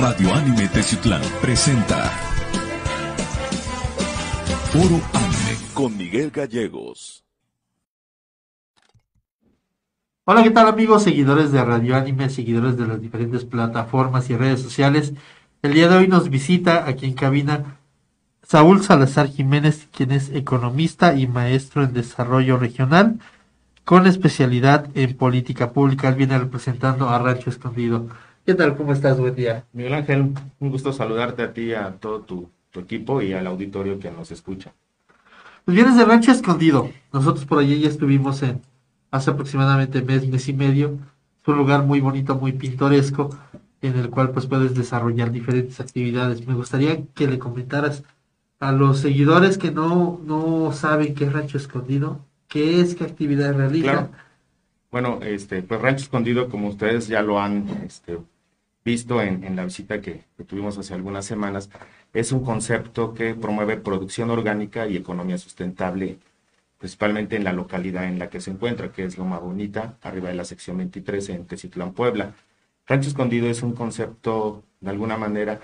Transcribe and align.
Radio 0.00 0.34
Anime 0.34 0.68
Teciutlán 0.68 1.22
presenta 1.40 2.10
Foro 4.72 5.00
Anime 5.12 5.56
con 5.72 5.96
Miguel 5.96 6.30
Gallegos. 6.32 7.24
Hola, 10.24 10.42
¿qué 10.42 10.50
tal 10.50 10.66
amigos, 10.66 11.04
seguidores 11.04 11.52
de 11.52 11.64
Radio 11.64 11.94
Anime, 11.96 12.28
seguidores 12.28 12.76
de 12.76 12.88
las 12.88 13.00
diferentes 13.00 13.44
plataformas 13.44 14.28
y 14.30 14.36
redes 14.36 14.60
sociales? 14.60 15.12
El 15.62 15.74
día 15.74 15.88
de 15.88 15.96
hoy 15.96 16.08
nos 16.08 16.28
visita 16.28 16.88
aquí 16.88 17.06
en 17.06 17.14
cabina 17.14 17.78
Saúl 18.42 18.82
Salazar 18.82 19.28
Jiménez, 19.28 19.88
quien 19.92 20.10
es 20.10 20.30
economista 20.30 21.14
y 21.14 21.28
maestro 21.28 21.84
en 21.84 21.92
desarrollo 21.92 22.58
regional, 22.58 23.20
con 23.84 24.06
especialidad 24.08 24.88
en 24.94 25.16
política 25.16 25.72
pública. 25.72 26.08
Él 26.08 26.16
viene 26.16 26.38
representando 26.38 27.08
a 27.08 27.18
Rancho 27.18 27.48
Escondido. 27.48 28.08
¿Qué 28.44 28.54
tal? 28.54 28.76
¿Cómo 28.76 28.92
estás? 28.92 29.18
Buen 29.18 29.34
día. 29.34 29.64
Miguel 29.72 29.94
Ángel, 29.94 30.34
un 30.60 30.70
gusto 30.70 30.92
saludarte 30.92 31.42
a 31.42 31.54
ti, 31.54 31.72
a 31.72 31.92
todo 31.92 32.20
tu, 32.20 32.50
tu 32.70 32.80
equipo 32.80 33.22
y 33.22 33.32
al 33.32 33.46
auditorio 33.46 33.98
que 33.98 34.10
nos 34.10 34.30
escucha. 34.30 34.74
Pues 35.64 35.74
vienes 35.74 35.96
de 35.96 36.04
Rancho 36.04 36.30
Escondido. 36.30 36.90
Nosotros 37.10 37.46
por 37.46 37.60
allí 37.60 37.80
ya 37.80 37.88
estuvimos 37.88 38.42
en 38.42 38.60
hace 39.10 39.30
aproximadamente 39.30 40.02
mes, 40.02 40.28
mes 40.28 40.46
y 40.48 40.52
medio. 40.52 40.98
Es 41.40 41.48
un 41.48 41.56
lugar 41.56 41.84
muy 41.84 42.00
bonito, 42.00 42.34
muy 42.34 42.52
pintoresco, 42.52 43.30
en 43.80 43.96
el 43.96 44.10
cual 44.10 44.30
pues 44.32 44.44
puedes 44.44 44.74
desarrollar 44.74 45.30
diferentes 45.30 45.80
actividades. 45.80 46.46
Me 46.46 46.52
gustaría 46.52 47.02
que 47.14 47.26
le 47.26 47.38
comentaras 47.38 48.04
a 48.60 48.72
los 48.72 48.98
seguidores 48.98 49.56
que 49.56 49.70
no, 49.70 50.20
no 50.22 50.70
saben 50.72 51.14
qué 51.14 51.24
es 51.24 51.32
Rancho 51.32 51.56
Escondido, 51.56 52.20
qué 52.48 52.82
es, 52.82 52.94
qué 52.94 53.04
actividad 53.04 53.54
realiza. 53.54 53.90
Claro. 53.90 54.10
Bueno, 54.90 55.20
este, 55.22 55.62
pues 55.62 55.80
Rancho 55.80 56.02
Escondido, 56.04 56.50
como 56.50 56.68
ustedes 56.68 57.08
ya 57.08 57.22
lo 57.22 57.40
han 57.40 57.66
este, 57.86 58.18
visto 58.84 59.22
en, 59.22 59.44
en 59.44 59.56
la 59.56 59.64
visita 59.64 60.00
que, 60.00 60.24
que, 60.36 60.44
tuvimos 60.44 60.76
hace 60.78 60.94
algunas 60.94 61.24
semanas, 61.24 61.70
es 62.12 62.32
un 62.32 62.44
concepto 62.44 63.14
que 63.14 63.34
promueve 63.34 63.76
producción 63.78 64.30
orgánica 64.30 64.86
y 64.86 64.96
economía 64.96 65.38
sustentable, 65.38 66.18
principalmente 66.78 67.36
en 67.36 67.44
la 67.44 67.52
localidad 67.52 68.04
en 68.04 68.18
la 68.18 68.28
que 68.28 68.40
se 68.40 68.50
encuentra, 68.50 68.92
que 68.92 69.04
es 69.04 69.16
Loma 69.16 69.38
Bonita, 69.38 69.96
arriba 70.02 70.28
de 70.28 70.34
la 70.34 70.44
sección 70.44 70.76
23 70.78 71.30
en 71.30 71.46
Tecitlán, 71.46 71.92
Puebla. 71.94 72.34
Rancho 72.86 73.08
Escondido 73.08 73.48
es 73.48 73.62
un 73.62 73.72
concepto, 73.72 74.62
de 74.80 74.90
alguna 74.90 75.16
manera, 75.16 75.60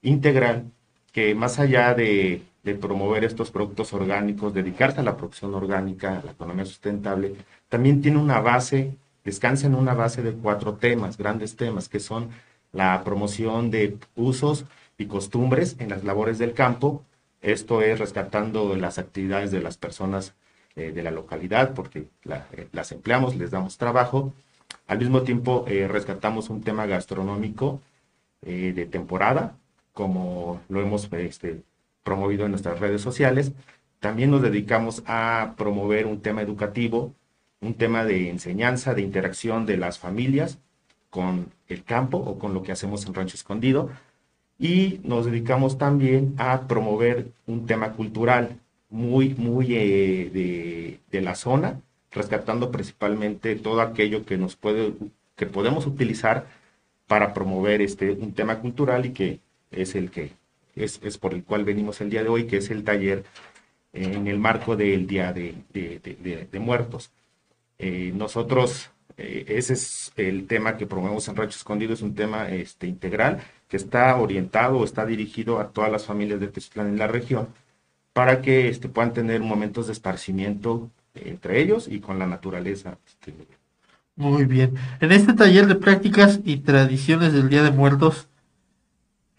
integral, 0.00 0.64
que 1.12 1.34
más 1.34 1.58
allá 1.58 1.92
de, 1.94 2.42
de 2.62 2.74
promover 2.74 3.24
estos 3.24 3.50
productos 3.50 3.92
orgánicos, 3.92 4.54
dedicarse 4.54 5.00
a 5.00 5.04
la 5.04 5.16
producción 5.16 5.54
orgánica, 5.54 6.18
a 6.20 6.24
la 6.24 6.32
economía 6.32 6.64
sustentable, 6.64 7.34
también 7.68 8.00
tiene 8.00 8.18
una 8.18 8.40
base, 8.40 8.96
descansa 9.24 9.66
en 9.66 9.74
una 9.74 9.92
base 9.92 10.22
de 10.22 10.32
cuatro 10.32 10.74
temas, 10.74 11.18
grandes 11.18 11.54
temas, 11.54 11.88
que 11.90 12.00
son 12.00 12.30
la 12.72 13.04
promoción 13.04 13.70
de 13.70 13.98
usos 14.16 14.64
y 14.98 15.06
costumbres 15.06 15.76
en 15.78 15.90
las 15.90 16.04
labores 16.04 16.38
del 16.38 16.54
campo, 16.54 17.04
esto 17.40 17.82
es 17.82 17.98
rescatando 17.98 18.76
las 18.76 18.98
actividades 18.98 19.50
de 19.50 19.60
las 19.60 19.76
personas 19.76 20.34
eh, 20.74 20.92
de 20.92 21.02
la 21.02 21.10
localidad, 21.10 21.74
porque 21.74 22.08
eh, 22.24 22.68
las 22.72 22.92
empleamos, 22.92 23.36
les 23.36 23.50
damos 23.50 23.76
trabajo, 23.78 24.32
al 24.86 24.98
mismo 24.98 25.22
tiempo 25.22 25.64
eh, 25.68 25.86
rescatamos 25.88 26.50
un 26.50 26.62
tema 26.62 26.86
gastronómico 26.86 27.80
de 28.42 28.86
temporada, 28.86 29.56
como 29.92 30.60
lo 30.68 30.80
hemos 30.80 31.08
este, 31.12 31.62
promovido 32.02 32.44
en 32.44 32.50
nuestras 32.50 32.80
redes 32.80 33.00
sociales. 33.00 33.52
También 34.00 34.32
nos 34.32 34.42
dedicamos 34.42 35.04
a 35.06 35.54
promover 35.56 36.06
un 36.06 36.20
tema 36.22 36.42
educativo, 36.42 37.14
un 37.60 37.74
tema 37.74 38.04
de 38.04 38.30
enseñanza, 38.30 38.94
de 38.94 39.02
interacción 39.02 39.64
de 39.64 39.76
las 39.76 40.00
familias 40.00 40.58
con 41.12 41.52
el 41.68 41.84
campo 41.84 42.16
o 42.16 42.38
con 42.38 42.54
lo 42.54 42.62
que 42.62 42.72
hacemos 42.72 43.04
en 43.04 43.12
Rancho 43.12 43.36
Escondido. 43.36 43.90
Y 44.58 45.00
nos 45.04 45.26
dedicamos 45.26 45.76
también 45.76 46.34
a 46.38 46.66
promover 46.66 47.32
un 47.46 47.66
tema 47.66 47.92
cultural 47.92 48.58
muy, 48.88 49.34
muy 49.34 49.76
eh, 49.76 50.30
de, 50.32 51.00
de, 51.10 51.20
la 51.20 51.34
zona, 51.34 51.82
rescatando 52.10 52.70
principalmente 52.70 53.56
todo 53.56 53.82
aquello 53.82 54.24
que 54.24 54.38
nos 54.38 54.56
puede, 54.56 54.94
que 55.36 55.44
podemos 55.44 55.86
utilizar 55.86 56.46
para 57.06 57.34
promover 57.34 57.82
este, 57.82 58.12
un 58.12 58.32
tema 58.32 58.60
cultural 58.60 59.04
y 59.04 59.10
que 59.12 59.40
es 59.70 59.94
el 59.94 60.10
que 60.10 60.32
es, 60.76 60.98
es, 61.02 61.18
por 61.18 61.34
el 61.34 61.44
cual 61.44 61.64
venimos 61.64 62.00
el 62.00 62.08
día 62.08 62.22
de 62.22 62.30
hoy, 62.30 62.46
que 62.46 62.56
es 62.56 62.70
el 62.70 62.84
taller 62.84 63.24
en 63.92 64.28
el 64.28 64.38
marco 64.38 64.76
del 64.76 65.06
Día 65.06 65.34
de, 65.34 65.56
de, 65.74 66.48
de, 66.50 66.58
Muertos. 66.58 67.10
Eh, 67.78 68.12
nosotros, 68.14 68.91
eh, 69.16 69.44
ese 69.48 69.74
es 69.74 70.12
el 70.16 70.46
tema 70.46 70.76
que 70.76 70.86
promovemos 70.86 71.28
en 71.28 71.36
Rancho 71.36 71.56
Escondido, 71.56 71.92
es 71.92 72.02
un 72.02 72.14
tema 72.14 72.48
este, 72.48 72.86
integral 72.86 73.40
que 73.68 73.76
está 73.76 74.16
orientado 74.16 74.78
o 74.78 74.84
está 74.84 75.06
dirigido 75.06 75.60
a 75.60 75.68
todas 75.68 75.90
las 75.90 76.04
familias 76.04 76.40
de 76.40 76.48
Tezclán 76.48 76.88
en 76.88 76.98
la 76.98 77.06
región 77.06 77.48
para 78.12 78.42
que 78.42 78.68
este, 78.68 78.88
puedan 78.88 79.12
tener 79.12 79.40
momentos 79.40 79.86
de 79.86 79.92
esparcimiento 79.92 80.90
eh, 81.14 81.22
entre 81.26 81.60
ellos 81.60 81.88
y 81.88 82.00
con 82.00 82.18
la 82.18 82.26
naturaleza. 82.26 82.98
Este, 83.06 83.34
Muy 84.16 84.44
bien. 84.44 84.74
En 85.00 85.12
este 85.12 85.32
taller 85.32 85.66
de 85.66 85.76
prácticas 85.76 86.40
y 86.44 86.58
tradiciones 86.58 87.32
del 87.32 87.48
Día 87.48 87.62
de 87.62 87.70
Muertos, 87.70 88.28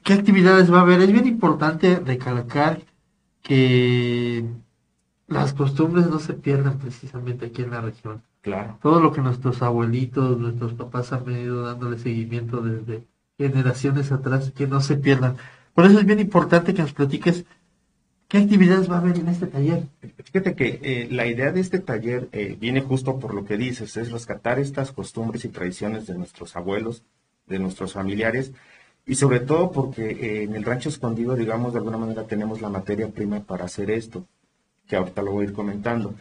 ¿Qué 0.03 0.12
actividades 0.12 0.72
va 0.72 0.79
a 0.79 0.81
haber? 0.81 1.00
Es 1.00 1.12
bien 1.12 1.28
importante 1.28 1.97
recalcar 1.97 2.81
que 3.41 4.45
las 5.28 5.53
costumbres 5.53 6.07
no 6.07 6.19
se 6.19 6.33
pierdan 6.33 6.78
precisamente 6.78 7.45
aquí 7.45 7.62
en 7.62 7.72
la 7.72 7.79
región. 7.79 8.22
Claro. 8.44 8.78
Todo 8.81 9.00
lo 9.00 9.14
que 9.14 9.22
nuestros 9.22 9.62
abuelitos, 9.62 10.38
nuestros 10.38 10.74
papás 10.74 11.14
han 11.14 11.24
venido 11.24 11.64
dándole 11.64 11.98
seguimiento 11.98 12.62
desde 12.62 13.06
generaciones 13.38 14.12
atrás, 14.12 14.52
que 14.52 14.68
no 14.68 14.81
se 14.81 14.98
pierdan. 14.98 15.38
Por 15.74 15.86
eso 15.86 16.00
es 16.00 16.06
bien 16.06 16.20
importante 16.20 16.74
que 16.74 16.81
nos 16.81 16.92
platiques 16.92 17.46
qué 18.28 18.40
actividades 18.40 18.92
va 18.92 18.96
a 18.96 19.00
haber 19.00 19.18
en 19.18 19.30
este 19.30 19.48
taller. 19.48 19.88
Fíjate 20.26 20.56
que 20.56 20.80
eh, 20.84 21.08
la 21.09 21.26
idea 21.26 21.54
de 21.54 21.62
este 21.62 21.80
taller 21.80 22.28
eh, 22.34 22.58
viene 22.59 22.81
justo 22.81 23.18
por 23.18 23.34
lo 23.34 23.46
que 23.46 23.56
dices, 23.56 23.96
es 23.96 24.12
rescatar 24.12 24.60
estas 24.60 24.92
costumbres 24.92 25.46
y 25.46 25.50
tradiciones 25.50 26.06
de 26.06 26.16
nuestros 26.16 26.58
abuelos, 26.58 27.04
de 27.48 27.60
nuestros 27.60 27.94
familiares, 27.94 28.52
y 29.06 29.16
sobre 29.16 29.40
todo 29.40 29.72
porque 29.72 30.10
eh, 30.10 30.44
en 30.44 30.56
el 30.56 30.66
rancho 30.66 30.90
escondido, 30.90 31.36
digamos, 31.36 31.72
de 31.72 31.80
alguna 31.80 31.98
manera 31.98 32.28
tenemos 32.28 32.62
la 32.62 32.70
materia 32.70 33.08
prima 33.08 33.40
para 33.40 33.66
hacer 33.66 33.90
esto, 33.90 34.25
que 34.86 34.98
ahorita 34.98 35.22
lo 35.22 35.31
voy 35.31 35.46
a 35.46 35.50
ir 35.50 35.54
comentando. 35.54 36.14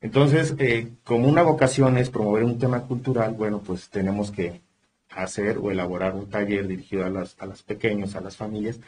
Entonces, 0.00 0.54
eh, 0.58 0.88
como 1.04 1.28
una 1.28 1.42
vocación 1.42 1.98
es 1.98 2.10
promover 2.10 2.44
un 2.44 2.58
tema 2.58 2.82
cultural, 2.82 3.34
bueno, 3.34 3.60
pues 3.60 3.90
tenemos 3.90 4.30
que 4.30 4.62
hacer 5.10 5.58
o 5.58 5.70
elaborar 5.70 6.14
un 6.14 6.30
taller 6.30 6.66
dirigido 6.66 7.04
a 7.04 7.10
las, 7.10 7.36
a 7.38 7.46
las 7.46 7.62
pequeños, 7.62 8.14
a 8.16 8.20
las 8.20 8.36
familias, 8.36 8.80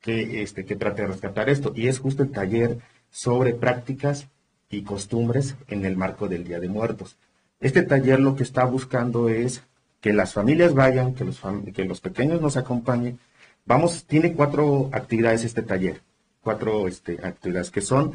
que, 0.00 0.42
este, 0.42 0.64
que 0.64 0.76
trate 0.76 1.02
de 1.02 1.08
rescatar 1.08 1.48
esto. 1.48 1.72
Y 1.76 1.88
es 1.88 1.98
justo 1.98 2.22
el 2.22 2.32
taller 2.32 2.78
sobre 3.10 3.54
prácticas 3.54 4.28
y 4.70 4.82
costumbres 4.82 5.56
en 5.68 5.84
el 5.84 5.96
marco 5.96 6.28
del 6.28 6.44
Día 6.44 6.60
de 6.60 6.68
Muertos. 6.68 7.16
Este 7.60 7.82
taller 7.82 8.20
lo 8.20 8.36
que 8.36 8.42
está 8.42 8.64
buscando 8.64 9.28
es 9.28 9.62
que 10.00 10.12
las 10.12 10.32
familias 10.32 10.74
vayan, 10.74 11.14
que 11.14 11.24
los, 11.24 11.40
que 11.74 11.84
los 11.84 12.00
pequeños 12.00 12.40
nos 12.40 12.56
acompañen. 12.56 13.18
Vamos, 13.66 14.04
tiene 14.04 14.32
cuatro 14.32 14.88
actividades 14.92 15.44
este 15.44 15.62
taller, 15.62 16.00
cuatro 16.42 16.88
este, 16.88 17.18
actividades 17.22 17.70
que 17.70 17.82
son, 17.82 18.14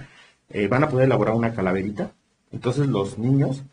eh, 0.50 0.68
van 0.68 0.84
a 0.84 0.90
poder 0.90 1.06
elaborar 1.06 1.35
una 1.35 1.53
calaverita, 1.53 2.12
entonces 2.51 2.88
los 2.88 3.17
niños, 3.17 3.63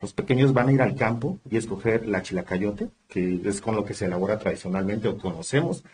los 0.00 0.12
pequeños 0.12 0.52
van 0.52 0.68
a 0.68 0.72
ir 0.72 0.82
al 0.82 0.94
campo 0.94 1.38
y 1.50 1.56
escoger 1.56 2.06
la 2.06 2.22
chilacayote, 2.22 2.88
que 3.08 3.40
es 3.44 3.60
con 3.60 3.76
lo 3.76 3.84
que 3.84 3.94
se 3.94 4.06
elabora 4.06 4.38
tradicionalmente 4.38 5.08
o 5.08 5.18
conocemos, 5.18 5.84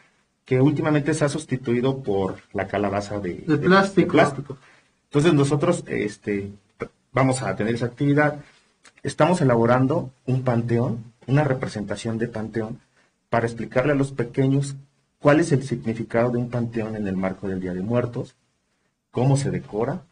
que 0.45 0.61
últimamente 0.61 1.13
se 1.15 1.25
ha 1.25 1.29
sustituido 1.29 2.03
por 2.03 2.37
la 2.53 2.69
calabaza 2.69 3.19
de, 3.19 3.35
de, 3.35 3.59
plástico. 3.59 4.01
de 4.01 4.07
plástico. 4.07 4.59
Entonces 5.05 5.35
nosotros 5.35 5.85
este, 5.89 6.53
vamos 7.13 7.43
a 7.43 7.57
tener 7.57 7.75
esa 7.75 7.87
actividad. 7.87 8.41
Estamos 9.03 9.41
elaborando 9.41 10.11
un 10.27 10.43
panteón 10.43 11.17
una 11.27 11.45
representación 11.45 12.19
de 12.19 12.29
panteón 12.29 12.81
para 13.29 13.47
explicarle 13.47 13.93
a 13.93 13.97
los 13.97 14.13
pequeños 14.13 14.77
cuál 15.19 15.41
es 15.41 15.53
el 15.53 15.65
significado 15.65 16.31
de 16.31 16.39
un 16.39 16.51
panteón 16.51 16.97
en 16.97 17.07
el 17.07 17.17
marco 17.17 17.49
del 17.49 17.61
Día 17.61 17.75
de 17.75 17.83
Muertos, 17.83 18.37
cómo 19.11 19.37
se 19.37 19.51
decora, 19.51 20.03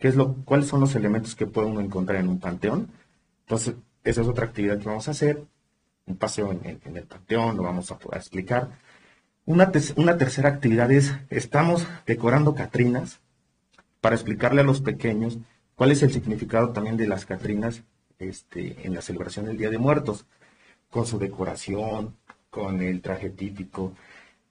qué 0.00 0.08
es 0.08 0.16
lo, 0.16 0.34
cuáles 0.44 0.66
son 0.66 0.80
los 0.80 0.96
elementos 0.96 1.36
que 1.36 1.46
puede 1.46 1.68
uno 1.68 1.80
encontrar 1.80 2.18
en 2.18 2.28
un 2.28 2.40
panteón. 2.40 2.88
Entonces, 3.42 3.76
esa 4.02 4.22
es 4.22 4.26
otra 4.26 4.46
actividad 4.46 4.78
que 4.78 4.86
vamos 4.86 5.06
a 5.06 5.12
hacer, 5.12 5.44
un 6.06 6.16
paseo 6.16 6.50
en, 6.50 6.96
el 6.96 7.04
panteón, 7.04 7.56
lo 7.56 7.62
vamos 7.62 7.92
a 7.92 7.98
explicar. 8.16 8.70
Una, 9.44 9.70
te 9.70 9.80
una 9.96 10.16
tercera 10.16 10.48
actividad 10.48 10.90
es, 10.90 11.12
estamos 11.28 11.86
decorando 12.06 12.54
Catrinas 12.54 13.20
para 14.00 14.16
explicarle 14.16 14.62
a 14.62 14.64
los 14.64 14.80
pequeños 14.80 15.38
cuál 15.76 15.92
es 15.92 16.02
el 16.02 16.12
significado 16.12 16.70
también 16.70 16.96
de 16.96 17.06
las 17.06 17.26
Catrinas 17.26 17.82
este, 18.18 18.86
en 18.86 18.94
la 18.94 19.02
celebración 19.02 19.46
del 19.46 19.58
Día 19.58 19.70
de 19.70 19.78
Muertos 19.78 20.26
con 20.90 21.06
su 21.06 21.18
decoración, 21.18 22.16
con 22.48 22.80
el 22.82 23.00
traje 23.02 23.30
típico, 23.30 23.92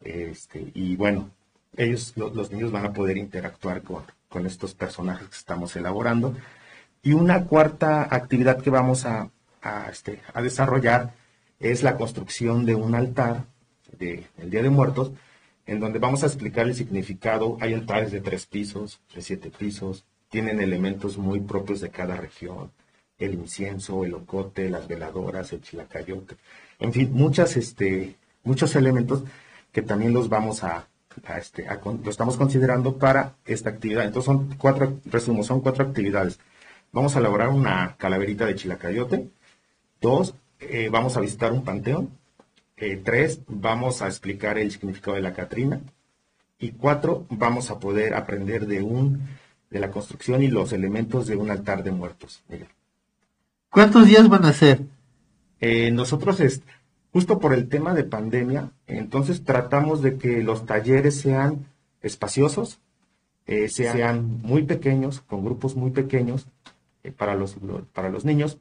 este, 0.02 0.72
y 0.74 0.96
bueno, 0.96 1.32
ellos, 1.76 2.14
los, 2.16 2.36
los 2.36 2.52
niños 2.52 2.72
van 2.72 2.86
a 2.86 2.94
poder 2.94 3.18
interactuar 3.18 3.82
con, 3.82 4.04
con, 4.30 4.46
estos 4.46 4.74
personajes 4.74 5.28
que 5.28 5.36
estamos 5.36 5.76
elaborando. 5.76 6.36
Y 7.02 7.14
una 7.14 7.46
cuarta 7.46 8.08
actividad 8.10 8.62
que 8.62 8.70
vamos 8.70 9.06
a, 9.06 9.30
a, 9.62 9.90
este, 9.90 10.22
a 10.34 10.42
desarrollar 10.42 11.14
es 11.60 11.84
la 11.84 11.98
construcción 11.98 12.66
de 12.66 12.76
un 12.76 12.96
altar 12.96 13.46
del 13.98 14.26
Día 14.38 14.64
de 14.64 14.70
Muertos, 14.70 15.12
en 15.66 15.80
donde 15.80 16.00
vamos 16.00 16.24
a 16.24 16.28
explicar 16.28 16.68
el 16.68 16.76
significado. 16.76 17.58
Hay 17.60 17.74
altares 17.74 18.12
de 18.12 18.22
tres 18.22 18.46
pisos, 18.46 19.02
de 19.14 19.22
siete 19.22 19.50
pisos, 19.50 20.06
tienen 20.30 20.62
elementos 20.62 21.18
muy 21.18 21.40
propios 21.40 21.82
de 21.82 21.90
cada 21.90 22.16
región, 22.16 22.72
el 23.18 23.34
incienso, 23.34 24.06
el 24.06 24.14
ocote, 24.14 24.70
las 24.70 24.88
veladoras, 24.88 25.52
el 25.52 25.62
chilacayote, 25.62 26.38
en 26.80 26.94
fin, 26.94 27.12
muchas, 27.12 27.58
este, 27.58 28.16
muchos 28.44 28.76
elementos 28.76 29.24
que 29.72 29.82
también 29.82 30.14
los 30.14 30.30
vamos 30.30 30.64
a, 30.64 30.88
este, 31.38 31.66
lo 32.04 32.10
estamos 32.10 32.38
considerando 32.38 32.98
para 32.98 33.36
esta 33.46 33.70
actividad. 33.70 34.06
Entonces 34.06 34.26
son 34.26 34.56
cuatro, 34.58 35.00
resumo, 35.06 35.44
son 35.44 35.62
cuatro 35.62 35.86
actividades. 35.86 36.40
Vamos 36.92 37.16
a 37.16 37.20
elaborar 37.20 37.50
una 37.50 37.96
calaverita 37.98 38.46
de 38.46 38.56
chilacayote. 38.56 39.30
Dos, 40.02 40.36
eh, 40.60 40.90
vamos 40.92 41.18
a 41.18 41.22
visitar 41.22 41.52
un 41.52 41.64
panteón. 41.64 42.10
Eh, 42.78 43.02
tres, 43.04 43.42
vamos 43.48 44.02
a 44.02 44.08
explicar 44.08 44.58
el 44.58 44.72
significado 44.72 45.16
de 45.16 45.22
la 45.22 45.34
Catrina. 45.34 45.82
Y 46.58 46.72
cuatro, 46.72 47.26
vamos 47.30 47.70
a 47.72 47.80
poder 47.80 48.14
aprender 48.16 48.66
de 48.68 48.82
un 48.82 49.22
de 49.70 49.80
la 49.80 49.92
construcción 49.92 50.42
y 50.42 50.48
los 50.48 50.74
elementos 50.74 51.28
de 51.28 51.36
un 51.36 51.52
altar 51.52 51.84
de 51.84 51.92
muertos. 51.92 52.44
¿Cuántos 53.70 54.08
días 54.08 54.28
van 54.28 54.46
a 54.46 54.54
ser? 54.54 54.82
Eh, 55.62 55.92
nosotros, 55.92 56.40
es, 56.40 56.62
justo 57.12 57.40
por 57.40 57.54
el 57.54 57.70
tema 57.70 57.94
de 57.94 58.04
pandemia, 58.04 58.72
entonces 58.88 59.44
tratamos 59.44 60.02
de 60.02 60.18
que 60.18 60.44
los 60.44 60.66
talleres 60.66 61.20
sean 61.20 61.66
espaciosos, 62.02 62.80
eh, 63.46 63.68
sean 63.70 64.42
muy 64.42 64.64
pequeños, 64.64 65.22
con 65.22 65.44
grupos 65.44 65.76
muy 65.76 65.92
pequeños 65.92 66.48
eh, 67.04 67.12
para, 67.12 67.36
los, 67.36 67.58
para 67.94 68.10
los 68.10 68.26
niños. 68.26 68.60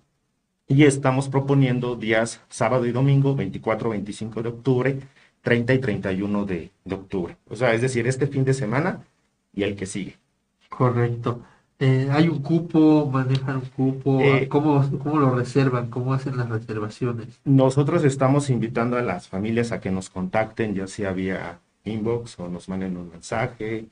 Y 0.67 0.85
estamos 0.85 1.29
proponiendo 1.29 1.97
días 1.97 2.43
sábado 2.49 2.87
y 2.87 2.93
domingo, 2.93 3.35
24, 3.35 3.91
25 3.91 4.43
de 4.43 4.49
octubre, 4.49 5.01
30 5.43 5.75
y 5.75 5.79
31 5.79 6.45
de, 6.45 6.71
de 6.85 6.95
octubre. 6.95 7.37
O 7.49 7.57
sea, 7.57 7.73
es 7.75 7.81
decir, 7.81 8.07
este 8.07 8.27
fin 8.27 8.45
de 8.45 8.55
semana 8.55 9.05
y 9.53 9.63
el 9.63 9.77
que 9.77 9.87
sigue. 9.87 10.19
Correcto. 10.69 11.43
Eh, 11.81 12.09
¿Hay 12.11 12.29
un 12.29 12.43
cupo? 12.43 13.09
¿Manejan 13.13 13.57
un 13.57 13.67
cupo? 13.67 14.21
Eh, 14.21 14.49
¿Cómo, 14.49 14.83
lo 15.05 15.35
reservan? 15.35 15.91
¿Cómo 15.91 16.13
hacen 16.13 16.37
las 16.37 16.49
reservaciones? 16.49 17.41
Nosotros 17.45 18.05
estamos 18.05 18.51
invitando 18.51 18.97
a 18.97 19.03
las 19.03 19.29
familias 19.29 19.71
a 19.71 19.81
que 19.81 19.93
nos 19.93 20.11
contacten, 20.11 20.75
ya 20.75 20.89
sea 20.89 21.13
vía 21.13 21.61
inbox 21.85 22.41
o 22.41 22.49
nos 22.49 22.69
manden 22.69 22.97
un 22.97 23.11
mensaje 23.11 23.87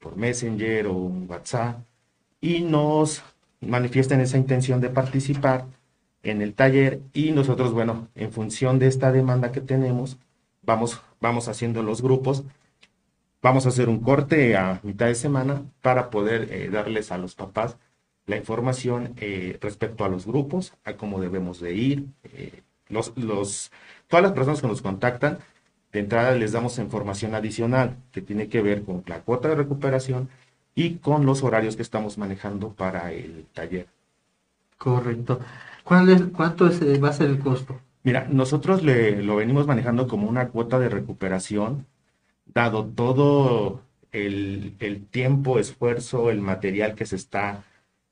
por 0.00 0.16
Messenger 0.16 0.88
o 0.88 0.94
un 0.94 1.26
WhatsApp 1.28 1.78
y 2.40 2.62
nos 2.62 3.22
manifiesten 3.60 4.20
esa 4.20 4.36
intención 4.36 4.80
de 4.80 4.88
participar 4.88 5.66
en 6.22 6.42
el 6.42 6.54
taller 6.54 7.00
y 7.12 7.30
nosotros, 7.30 7.72
bueno, 7.72 8.08
en 8.14 8.32
función 8.32 8.78
de 8.78 8.88
esta 8.88 9.12
demanda 9.12 9.52
que 9.52 9.60
tenemos, 9.60 10.18
vamos, 10.62 11.00
vamos 11.20 11.48
haciendo 11.48 11.82
los 11.82 12.02
grupos 12.02 12.44
Vamos 13.42 13.64
a 13.64 13.70
hacer 13.70 13.88
un 13.88 14.00
corte 14.00 14.56
a 14.56 14.80
mitad 14.82 15.06
de 15.06 15.14
semana 15.14 15.62
para 15.80 16.10
poder 16.10 16.52
eh, 16.52 16.68
darles 16.70 17.10
a 17.10 17.18
los 17.18 17.34
papás 17.34 17.78
la 18.26 18.36
información 18.36 19.14
eh, 19.16 19.58
respecto 19.60 20.04
a 20.04 20.08
los 20.08 20.26
grupos, 20.26 20.74
a 20.84 20.94
cómo 20.94 21.20
debemos 21.20 21.58
de 21.60 21.74
ir. 21.74 22.06
Eh, 22.24 22.62
los, 22.88 23.16
los, 23.16 23.72
todas 24.08 24.22
las 24.22 24.32
personas 24.32 24.60
que 24.60 24.68
nos 24.68 24.82
contactan, 24.82 25.38
de 25.92 26.00
entrada 26.00 26.32
les 26.32 26.52
damos 26.52 26.78
información 26.78 27.34
adicional 27.34 27.96
que 28.12 28.22
tiene 28.22 28.48
que 28.48 28.62
ver 28.62 28.84
con 28.84 29.02
la 29.06 29.20
cuota 29.22 29.48
de 29.48 29.56
recuperación 29.56 30.28
y 30.74 30.96
con 30.96 31.26
los 31.26 31.42
horarios 31.42 31.76
que 31.76 31.82
estamos 31.82 32.18
manejando 32.18 32.72
para 32.72 33.12
el 33.12 33.46
taller. 33.52 33.88
Correcto. 34.78 35.40
¿Cuál 35.82 36.10
es, 36.10 36.22
¿Cuánto 36.32 36.70
va 37.02 37.08
a 37.08 37.12
ser 37.12 37.30
el 37.30 37.38
costo? 37.40 37.80
Mira, 38.04 38.26
nosotros 38.30 38.82
le, 38.82 39.22
lo 39.22 39.36
venimos 39.36 39.66
manejando 39.66 40.06
como 40.06 40.28
una 40.28 40.48
cuota 40.48 40.78
de 40.78 40.88
recuperación 40.88 41.86
dado 42.54 42.86
todo 42.86 43.82
el, 44.12 44.76
tiempo, 45.10 45.58
esfuerzo, 45.58 46.30
el 46.30 46.40
material 46.40 46.94
que 46.94 47.06
se 47.06 47.16
está 47.16 47.64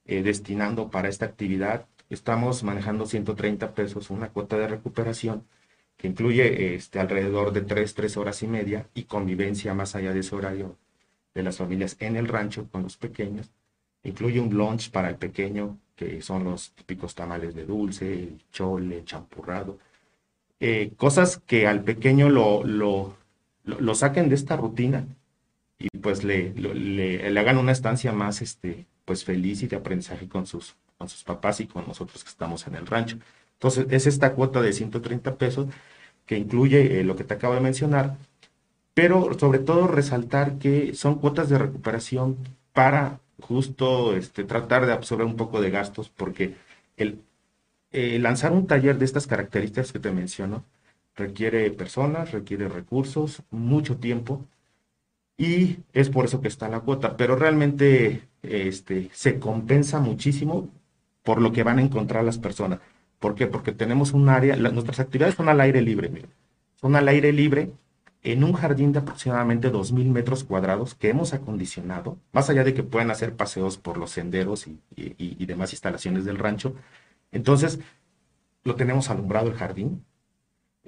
eh, 0.05 0.23
destinando 0.23 0.91
para 0.91 1.09
esta 1.09 1.27
actividad, 1.27 1.87
estamos 2.11 2.63
manejando 2.63 3.07
130 3.07 3.75
pesos, 3.75 4.11
una 4.11 4.31
cuota 4.31 4.57
de 4.57 4.69
recuperación 4.69 5.45
que 5.97 6.09
incluye 6.09 6.75
este, 6.75 7.01
alrededor 7.01 7.53
de 7.53 7.63
3, 7.63 7.95
3 7.95 8.17
horas 8.17 8.43
y 8.43 8.47
media 8.47 8.89
y 8.95 9.05
convivencia 9.05 9.75
más 9.75 9.97
allá 9.97 10.13
de 10.13 10.21
ese 10.21 10.35
horario 10.37 10.79
de 11.35 11.43
las 11.43 11.59
familias 11.59 11.97
en 12.01 12.17
el 12.17 12.29
rancho 12.29 12.69
con 12.71 12.85
los 12.85 12.97
pequeños. 12.97 13.51
Incluye 14.05 14.41
un 14.41 14.55
lunch 14.55 14.91
para 14.91 15.09
el 15.09 15.17
pequeño, 15.17 15.79
que 15.97 16.23
son 16.23 16.45
los 16.45 16.73
típicos 16.73 17.15
tamales 17.15 17.55
de 17.55 17.65
dulce, 17.67 18.13
el 18.13 18.43
chole, 18.53 19.05
champurrado. 19.05 19.79
Eh, 20.61 20.93
cosas 20.97 21.39
que 21.39 21.67
al 21.67 21.83
pequeño 21.83 22.29
lo, 22.29 23.17
lo, 23.69 23.95
saquen 23.95 24.29
de 24.29 24.35
esta 24.35 24.57
rutina 24.57 25.07
y 25.79 25.89
pues 25.99 26.25
le, 26.25 26.53
le, 26.55 27.39
hagan 27.39 27.59
una 27.59 27.73
estancia 27.73 28.13
más 28.13 28.43
este, 28.43 28.87
pues 29.05 29.25
feliz 29.25 29.63
y 29.63 29.69
de 29.69 29.77
aprendizaje 29.77 30.29
con 30.29 30.47
sus, 30.47 30.75
con 30.97 31.09
sus 31.09 31.23
papás 31.23 31.61
y 31.61 31.67
con 31.67 31.87
nosotros 31.87 32.25
que 32.25 32.31
estamos 32.31 32.67
en 32.67 32.75
el 32.75 32.87
rancho. 32.87 33.19
Entonces, 33.55 33.87
es 33.91 34.07
esta 34.07 34.33
cuota 34.33 34.61
de 34.61 34.73
130 34.73 35.37
pesos 35.37 35.67
que 36.27 36.37
incluye 36.37 37.01
eh, 37.01 37.05
lo 37.05 37.17
que 37.17 37.25
te 37.25 37.35
acabo 37.35 37.55
de 37.55 37.61
mencionar, 37.61 38.17
pero 38.95 39.39
sobre 39.39 39.61
todo 39.61 39.87
resaltar 39.87 40.59
que 40.59 40.95
son 40.95 41.17
cuotas 41.17 41.49
de 41.49 41.59
recuperación 41.59 42.37
para 42.73 43.21
justo 43.41 44.17
este, 44.17 44.45
tratar 44.45 44.87
de 44.87 44.93
absorber 44.93 45.27
un 45.27 45.37
poco 45.37 45.61
de 45.61 45.71
gastos, 45.71 46.09
porque 46.09 46.55
el 46.97 47.21
eh, 47.93 48.19
lanzar 48.19 48.53
un 48.53 48.67
taller 48.67 48.99
de 48.99 49.07
estas 49.07 49.27
características 49.27 49.93
que 49.93 49.99
te 49.99 50.13
menciono, 50.13 50.65
requiere 51.19 51.71
personas, 51.71 52.33
requiere 52.33 52.69
recursos, 52.69 53.43
mucho 53.51 53.99
tiempo 53.99 54.47
y 55.37 55.79
es 55.93 56.11
por 56.11 56.25
eso 56.25 56.41
que 56.41 56.49
está 56.49 56.69
la 56.69 56.81
cuota, 56.81 57.17
pero 57.17 57.37
realmente 57.37 58.29
este, 58.43 59.09
se 59.13 59.39
compensa 59.39 60.01
muchísimo 60.01 60.69
por 61.23 61.41
lo 61.41 61.53
que 61.53 61.63
van 61.63 61.79
a 61.79 61.83
encontrar 61.83 62.25
las 62.25 62.39
personas. 62.39 62.81
¿Por 63.21 63.35
qué? 63.35 63.47
Porque 63.47 63.73
tenemos 63.73 64.13
un 64.13 64.29
área, 64.29 64.57
nuestras 64.57 65.01
actividades 65.01 65.37
son 65.37 65.49
al 65.49 65.61
aire 65.61 65.81
libre, 65.83 66.11
son 66.77 66.97
al 66.97 67.09
aire 67.09 67.33
libre 67.33 67.73
en 68.23 68.43
un 68.43 68.53
jardín 68.53 68.93
de 68.93 68.99
aproximadamente 69.01 69.73
2.000 69.73 70.11
metros 70.11 70.43
cuadrados 70.45 70.95
que 70.97 71.11
hemos 71.11 71.33
acondicionado, 71.35 72.19
más 72.33 72.51
allá 72.51 72.65
de 72.65 72.75
que 72.75 72.83
puedan 72.83 73.11
hacer 73.13 73.37
paseos 73.37 73.79
por 73.79 73.97
los 73.97 74.11
senderos 74.11 74.67
y 74.97 75.47
demás 75.47 75.73
instalaciones 75.73 76.25
del 76.25 76.39
rancho. 76.39 76.75
Entonces, 77.31 77.79
lo 78.65 78.75
tenemos 78.75 79.09
alumbrado 79.11 79.49
el 79.49 79.55
jardín, 79.55 80.05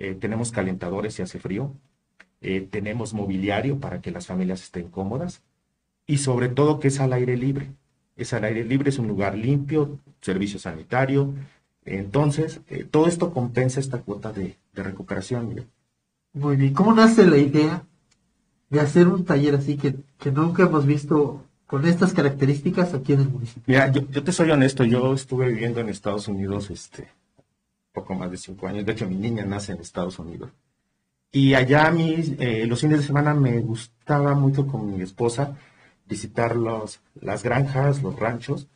eh, 0.00 0.16
tenemos 0.18 0.50
calentadores 0.50 1.12
si 1.12 1.22
hace 1.22 1.38
frío, 1.38 1.74
eh, 2.40 2.66
tenemos 2.70 3.12
mobiliario 3.12 3.78
para 3.78 4.00
que 4.00 4.10
las 4.10 4.26
familias 4.26 4.62
estén 4.62 4.88
cómodas 4.88 5.42
y 6.06 6.16
sobre 6.16 6.48
todo 6.48 6.80
que 6.80 6.88
es 6.88 7.00
al 7.00 7.12
aire 7.12 7.36
libre. 7.36 7.68
Es 8.16 8.32
al 8.32 8.44
aire 8.44 8.64
libre, 8.64 8.88
es 8.88 8.98
un 8.98 9.08
lugar 9.08 9.36
limpio, 9.36 9.98
servicio 10.22 10.58
sanitario. 10.58 11.34
Entonces, 11.84 12.62
eh, 12.68 12.86
todo 12.90 13.08
esto 13.08 13.30
compensa 13.30 13.78
esta 13.78 13.98
cuota 13.98 14.32
de, 14.32 14.56
recuperación. 14.72 15.66
Muy 16.32 16.56
bien, 16.56 16.72
¿cómo 16.72 16.94
nace 16.94 17.26
la 17.26 17.36
idea 17.36 17.82
de 18.70 18.80
hacer 18.80 19.06
un 19.06 19.26
taller 19.26 19.54
así 19.54 19.76
que, 19.76 19.96
que 20.18 20.32
nunca 20.32 20.62
hemos 20.62 20.86
visto 20.86 21.44
con 21.66 21.86
estas 21.86 22.14
características 22.14 22.94
aquí 22.94 23.12
en 23.12 23.20
el 23.20 23.28
municipio? 23.28 23.64
Mira, 23.66 23.92
yo, 23.92 24.08
yo, 24.10 24.24
te 24.24 24.32
soy 24.32 24.50
honesto, 24.50 24.84
yo 24.84 25.12
estuve 25.12 25.48
viviendo 25.48 25.80
en 25.80 25.90
Estados 25.90 26.26
Unidos 26.28 26.70
este, 26.70 27.08
poco 27.92 28.14
más 28.14 28.30
de 28.30 28.36
cinco 28.36 28.66
años. 28.68 28.86
De 28.86 28.92
hecho, 28.92 29.08
mi 29.08 29.16
niña 29.16 29.44
nace 29.44 29.72
en 29.72 29.80
Estados 29.80 30.18
Unidos. 30.18 30.50
Y 31.32 31.54
allá 31.54 31.86
a 31.86 31.94
eh, 31.96 32.66
los 32.66 32.80
fines 32.80 33.00
de 33.00 33.06
semana 33.06 33.34
me 33.34 33.60
gustaba 33.60 34.34
mucho 34.34 34.66
con 34.66 34.96
mi 34.96 35.02
esposa 35.02 35.56
visitar 36.06 36.56
los, 36.56 37.00
las 37.14 37.44
granjas, 37.44 38.02
los 38.02 38.18
ranchos. 38.18 38.66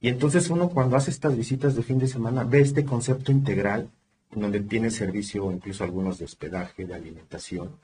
Y 0.00 0.08
entonces 0.08 0.48
uno 0.48 0.70
cuando 0.70 0.96
hace 0.96 1.10
estas 1.10 1.36
visitas 1.36 1.76
de 1.76 1.82
fin 1.82 1.98
de 1.98 2.08
semana 2.08 2.44
ve 2.44 2.60
este 2.60 2.86
concepto 2.86 3.32
integral, 3.32 3.90
en 4.30 4.40
donde 4.40 4.60
tiene 4.60 4.90
servicio 4.90 5.52
incluso 5.52 5.84
algunos 5.84 6.18
de 6.18 6.24
hospedaje, 6.24 6.86
de 6.86 6.94
alimentación. 6.94 7.76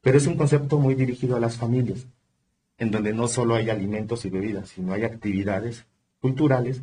Pero 0.00 0.18
es 0.18 0.26
un 0.26 0.36
concepto 0.36 0.78
muy 0.78 0.96
dirigido 0.96 1.36
a 1.36 1.40
las 1.40 1.56
familias, 1.56 2.06
en 2.76 2.90
donde 2.90 3.12
no 3.12 3.28
solo 3.28 3.54
hay 3.54 3.70
alimentos 3.70 4.24
y 4.24 4.30
bebidas, 4.30 4.70
sino 4.70 4.94
hay 4.94 5.04
actividades 5.04 5.84
culturales 6.20 6.82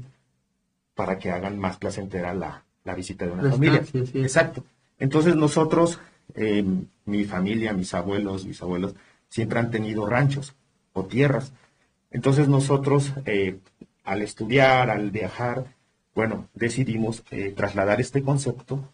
para 0.96 1.20
que 1.20 1.32
hagan 1.32 1.60
más 1.60 1.78
placentera 1.78 2.34
la, 2.34 2.64
la 2.88 2.96
visita 2.96 3.26
de 3.26 3.32
una 3.34 3.52
familia. 3.52 3.84
Exacto. 4.14 4.64
Entonces 4.98 5.36
nosotros, 5.36 6.00
eh, 6.36 6.64
mi 7.06 7.26
familia, 7.26 7.74
mis 7.74 7.94
abuelos, 7.94 8.46
mis 8.46 8.62
abuelos, 8.62 8.96
siempre 9.28 9.60
han 9.60 9.70
tenido 9.70 10.06
ranchos 10.08 10.56
o 10.94 11.04
tierras. 11.06 11.52
Entonces 12.12 12.48
nosotros, 12.48 13.12
eh, 13.26 13.60
al 14.06 14.22
estudiar, 14.22 14.90
al 14.90 15.12
viajar, 15.12 15.66
bueno, 16.16 16.48
decidimos 16.54 17.24
eh, 17.30 17.54
trasladar 17.56 18.00
este 18.00 18.24
concepto 18.24 18.90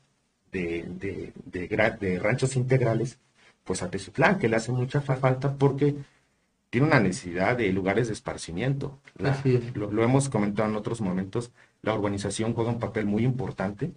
de, 0.51 1.31
de, 1.45 2.19
ranchos 2.19 2.55
integrales, 2.55 3.19
pues 3.63 3.83
a 3.83 3.89
Tezutlán, 3.89 4.39
que 4.39 4.49
le 4.49 4.55
hace 4.55 4.71
mucha 4.71 5.01
falta 5.01 5.53
porque 5.53 5.95
tiene 6.71 6.87
una 6.87 6.99
necesidad 6.99 7.55
de 7.57 7.71
lugares 7.71 8.07
de 8.07 8.13
esparcimiento. 8.13 8.99
lo, 9.75 10.03
hemos 10.03 10.29
comentado 10.29 10.67
en 10.67 10.75
otros 10.75 11.01
momentos, 11.01 11.51
la 11.83 11.93
urbanización 11.93 12.53
juega 12.53 12.71
un 12.71 12.79
papel 12.79 13.05
muy 13.05 13.23
importante, 13.23 13.91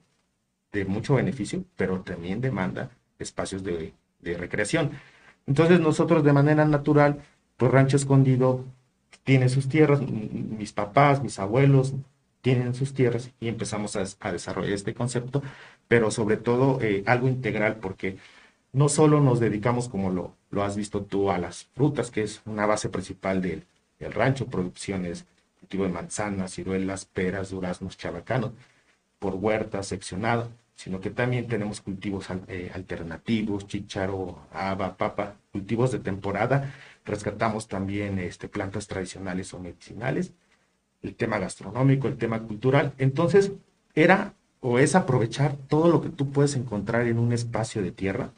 de 0.73 0.85
mucho 0.85 1.14
beneficio, 1.14 1.64
pero 1.76 2.00
también 2.02 2.40
demanda 2.40 2.90
espacios 3.19 3.64
de, 3.64 3.95
recreación. 4.21 4.90
Entonces 5.47 5.78
nosotros 5.78 6.25
de 6.25 6.33
manera 6.33 6.64
natural, 6.64 7.23
pues 7.57 7.71
Rancho 7.71 7.97
Escondido 7.97 8.64
tiene 9.23 9.49
sus 9.49 9.69
tierras, 9.69 10.00
mis 10.02 10.73
papás, 10.73 11.23
mis 11.23 11.38
abuelos 11.38 11.95
tienen 12.40 12.75
sus 12.75 12.93
tierras 12.93 13.31
y 13.38 13.49
empezamos 13.49 13.97
a, 13.97 14.31
desarrollar 14.33 14.73
este 14.73 14.95
concepto, 14.95 15.43
pero 15.87 16.11
sobre 16.11 16.37
todo 16.37 16.81
eh, 16.83 17.05
algo 17.07 17.28
integral 17.28 17.76
porque 17.76 18.19
no 18.73 18.88
solo 18.88 19.21
nos 19.21 19.38
dedicamos, 19.38 19.88
como 19.88 20.11
lo, 20.11 20.35
lo, 20.50 20.64
has 20.64 20.76
visto 20.76 21.02
tú, 21.02 21.31
a 21.31 21.38
las 21.38 21.64
frutas, 21.75 22.11
que 22.11 22.23
es 22.23 22.43
una 22.47 22.66
base 22.66 22.88
principal 22.88 23.40
del, 23.40 23.64
del 23.99 24.12
rancho, 24.12 24.47
producciones, 24.47 25.25
cultivo 25.66 25.85
de 25.85 25.90
manzanas, 25.90 26.52
ciruelas, 26.52 27.06
peras, 27.06 27.50
duraznos, 27.50 27.99
chabacanos, 27.99 28.52
por 29.18 29.35
huertas 29.35 29.88
seccionado, 29.88 30.49
sino 30.76 31.00
que 31.00 31.11
también 31.11 31.49
tenemos 31.49 31.80
cultivos 31.80 32.28
eh, 32.46 32.70
alternativos, 32.73 33.66
chicharo, 33.66 34.46
haba, 34.52 34.96
papa, 34.96 35.35
cultivos 35.50 35.90
de 35.90 35.99
temporada, 35.99 36.73
rescatamos 37.04 37.66
también 37.66 38.20
este, 38.20 38.49
plantas 38.49 38.87
tradicionales 38.87 39.52
o 39.54 39.58
medicinales, 39.58 40.32
el 41.02 41.16
tema 41.16 41.38
gastronómico, 41.38 42.06
el 42.06 42.16
tema 42.16 42.40
cultural. 42.40 42.92
Entonces, 42.99 43.50
era 43.94 44.35
o 44.61 44.78
es 44.78 44.94
aprovechar 44.94 45.56
todo 45.56 45.88
lo 45.88 46.00
que 46.00 46.11
tú 46.11 46.30
puedes 46.30 46.54
encontrar 46.54 47.08
en 47.08 47.18
un 47.18 47.32
espacio 47.32 47.82
de 47.82 47.90
tierra 47.90 48.30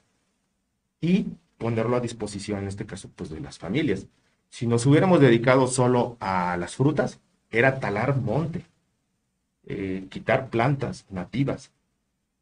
y 1.02 1.26
ponerlo 1.58 1.97
a 1.97 2.00
disposición, 2.00 2.61
en 2.61 2.68
este 2.68 2.87
caso, 2.87 3.11
pues 3.14 3.28
de 3.28 3.40
las 3.40 3.58
familias. 3.58 4.06
Si 4.50 4.67
nos 4.67 4.87
hubiéramos 4.87 5.21
dedicado 5.21 5.67
solo 5.67 6.17
a 6.21 6.57
las 6.57 6.76
frutas, 6.76 7.21
era 7.50 7.81
talar 7.81 8.17
monte, 8.17 8.64
eh, 9.67 10.07
quitar 10.11 10.49
plantas 10.49 11.07
nativas. 11.11 11.71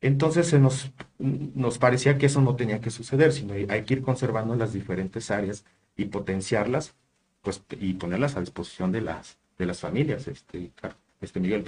Entonces 0.00 0.46
se 0.46 0.58
nos, 0.58 0.92
nos 1.18 1.78
parecía 1.78 2.18
que 2.18 2.26
eso 2.26 2.40
no 2.40 2.54
tenía 2.54 2.80
que 2.80 2.90
suceder, 2.90 3.32
sino 3.32 3.54
hay 3.54 3.82
que 3.82 3.94
ir 3.94 4.02
conservando 4.02 4.54
las 4.54 4.72
diferentes 4.72 5.30
áreas 5.30 5.64
y 5.96 6.06
potenciarlas 6.06 6.94
pues, 7.42 7.62
y 7.80 7.94
ponerlas 7.94 8.36
a 8.36 8.40
disposición 8.40 8.92
de 8.92 9.00
las, 9.00 9.38
de 9.58 9.66
las 9.66 9.80
familias, 9.80 10.28
este, 10.28 10.70
este 11.20 11.40
Miguel. 11.40 11.64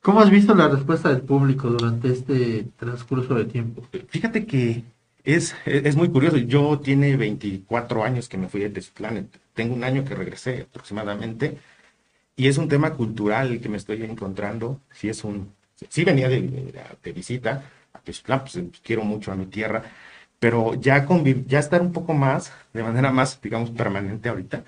¿Cómo 0.00 0.20
has 0.20 0.30
visto 0.30 0.54
la 0.54 0.68
respuesta 0.68 1.08
del 1.08 1.22
público 1.22 1.68
durante 1.68 2.08
este 2.08 2.66
transcurso 2.76 3.34
de 3.34 3.46
tiempo? 3.46 3.82
Fíjate 4.08 4.44
que 4.44 4.84
es, 5.24 5.54
es 5.64 5.96
muy 5.96 6.10
curioso. 6.10 6.36
Yo 6.36 6.78
tiene 6.78 7.16
24 7.16 8.04
años 8.04 8.28
que 8.28 8.36
me 8.36 8.48
fui 8.48 8.60
de 8.60 8.70
Tezutlán. 8.70 9.30
Tengo 9.54 9.74
un 9.74 9.84
año 9.84 10.04
que 10.04 10.14
regresé 10.14 10.62
aproximadamente. 10.62 11.58
Y 12.36 12.48
es 12.48 12.58
un 12.58 12.68
tema 12.68 12.94
cultural 12.94 13.60
que 13.60 13.68
me 13.68 13.76
estoy 13.76 14.02
encontrando. 14.02 14.80
Sí, 14.92 15.08
es 15.08 15.24
un, 15.24 15.52
sí 15.88 16.04
venía 16.04 16.28
de, 16.28 16.42
de, 17.02 17.12
visita 17.12 17.64
a 17.92 17.98
Tezutlán, 18.00 18.40
pues 18.40 18.58
quiero 18.82 19.04
mucho 19.04 19.32
a 19.32 19.36
mi 19.36 19.46
tierra. 19.46 19.82
Pero 20.38 20.74
ya, 20.74 21.06
ya 21.46 21.58
estar 21.58 21.80
un 21.80 21.92
poco 21.92 22.12
más, 22.14 22.52
de 22.72 22.82
manera 22.82 23.10
más, 23.12 23.40
digamos, 23.40 23.70
permanente 23.70 24.28
ahorita, 24.28 24.64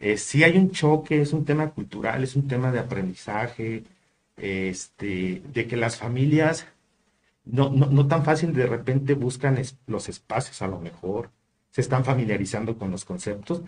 eh, 0.00 0.16
sí 0.16 0.44
hay 0.44 0.56
un 0.56 0.70
choque, 0.70 1.20
es 1.20 1.32
un 1.32 1.44
tema 1.44 1.70
cultural, 1.70 2.22
es 2.22 2.36
un 2.36 2.46
tema 2.48 2.70
de 2.72 2.78
aprendizaje, 2.78 3.84
este, 4.36 5.42
de 5.52 5.66
que 5.66 5.76
las 5.76 5.96
familias 5.98 6.66
no, 7.44 7.70
no, 7.70 7.86
no 7.86 8.06
tan 8.06 8.24
fácil 8.24 8.52
de 8.52 8.66
repente 8.66 9.14
buscan 9.14 9.60
los 9.86 10.08
espacios 10.08 10.62
a 10.62 10.68
lo 10.68 10.78
mejor, 10.80 11.30
se 11.70 11.80
están 11.80 12.04
familiarizando 12.04 12.78
con 12.78 12.90
los 12.90 13.04
conceptos, 13.04 13.62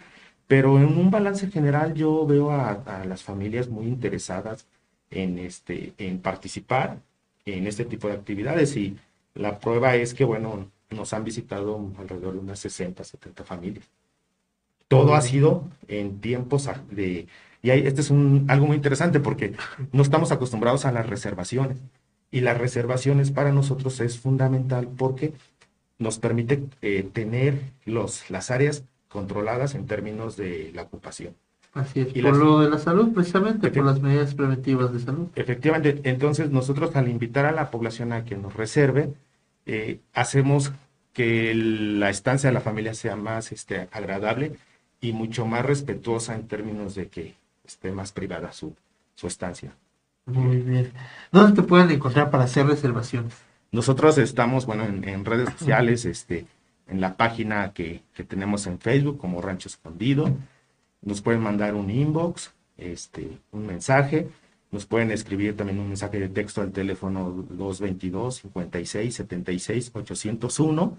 pero 0.51 0.79
en 0.81 0.99
un 0.99 1.13
balance 1.13 1.49
general 1.49 1.95
yo 1.95 2.27
veo 2.27 2.51
a, 2.51 3.05
las 3.07 3.23
familias 3.23 3.69
muy 3.69 3.87
interesadas 3.87 4.67
en, 5.09 5.39
este, 5.39 5.93
en 5.97 6.19
participar 6.19 6.99
en 7.47 7.69
este 7.69 7.85
tipo 7.85 8.09
de 8.09 8.15
actividades 8.15 8.77
y 8.77 8.97
la 9.35 9.61
prueba 9.61 9.95
es 9.95 10.13
que, 10.13 10.25
bueno, 10.25 10.69
nos 10.91 11.13
han 11.13 11.23
visitado 11.23 11.93
alrededor 11.97 12.33
de 12.33 12.41
unas 12.41 12.59
60, 12.59 13.05
70 13.05 13.45
familias. 13.45 13.89
Todo 14.89 15.15
ha 15.15 15.21
sido 15.21 15.69
en 15.87 16.21
tiempos 16.21 16.69
de... 16.91 17.29
Y 17.63 17.71
este 17.71 18.01
es 18.01 18.11
un, 18.11 18.47
algo 18.49 18.67
muy 18.67 18.75
interesante 18.75 19.21
porque 19.21 19.55
no 19.93 20.03
estamos 20.03 20.33
acostumbrados 20.33 20.85
a 20.85 20.91
las 20.91 21.07
reservaciones. 21.09 21.79
Y 22.33 22.41
las 22.41 22.59
reservaciones 22.59 23.31
para 23.31 23.53
nosotros 23.53 24.01
es 24.01 24.19
fundamental 24.19 24.89
porque 24.89 25.33
nos 26.01 26.19
permite 26.19 26.65
eh, 26.83 27.09
tener 27.13 27.61
los, 27.85 28.29
las 28.31 28.51
áreas 28.51 28.83
controladas 29.11 29.75
en 29.75 29.87
términos 29.87 30.37
de 30.37 30.71
la 30.75 30.83
ocupación. 30.83 31.35
Así 31.75 32.01
es, 32.01 32.13
por 32.23 32.37
lo 32.37 32.61
de 32.61 32.71
la 32.71 32.79
salud, 32.79 33.13
precisamente, 33.13 33.71
por 33.71 33.85
las 33.85 34.01
medidas 34.01 34.35
preventivas 34.35 34.93
de 34.93 35.01
salud. 35.01 35.29
Efectivamente, 35.37 36.01
entonces 36.05 36.51
nosotros 36.51 36.97
al 36.97 37.09
invitar 37.09 37.45
a 37.45 37.53
la 37.53 37.71
población 37.71 38.13
a 38.13 38.25
que 38.25 38.37
nos 38.37 38.55
reserve, 38.55 39.13
eh, 39.67 40.01
hacemos 40.15 40.73
que 41.13 41.55
la 41.55 42.11
estancia 42.11 42.49
de 42.49 42.55
la 42.55 42.61
familia 42.61 42.95
sea 42.95 43.15
más 43.17 43.53
este, 43.53 43.89
agradable 43.93 44.57
y 45.01 45.13
mucho 45.13 45.47
más 45.47 45.65
respetuosa 45.65 46.35
en 46.35 46.49
términos 46.49 46.95
de 46.95 47.09
que 47.09 47.35
esté 47.65 47.93
más 47.93 48.13
privada 48.13 48.53
su, 48.53 48.75
su 49.15 49.27
estancia. 49.27 49.73
Muy 50.27 50.57
bien. 50.57 50.93
¿Dónde 51.33 51.61
te 51.61 51.67
pueden 51.67 51.91
encontrar 51.91 52.31
para 52.31 52.45
hacer 52.45 52.67
reservaciones? 52.67 53.35
Nosotros 53.73 54.19
estamos, 54.19 54.67
bueno, 54.67 54.85
en, 54.85 55.25
redes 55.25 55.51
sociales, 55.51 56.05
este, 56.05 56.47
en 56.91 57.01
la 57.01 57.17
página 57.17 57.73
que, 57.73 58.03
que, 58.15 58.25
tenemos 58.25 58.67
en 58.67 58.79
Facebook 58.79 59.19
como 59.19 59.41
Rancho 59.41 59.69
Escondido. 59.69 60.37
Nos 61.03 61.23
pueden 61.23 61.41
mandar 61.41 61.75
un 61.75 61.91
inbox, 61.91 62.53
este, 62.77 63.39
un 63.53 63.67
mensaje. 63.67 64.29
Nos 64.71 64.87
pueden 64.87 65.11
escribir 65.11 65.57
también 65.57 65.79
un 65.79 65.89
mensaje 65.89 66.21
de 66.21 66.29
texto 66.29 66.61
al 66.61 66.73
teléfono 66.73 67.31
222 67.31 68.37
56 68.37 69.15
76 69.15 69.91
801 69.95 70.97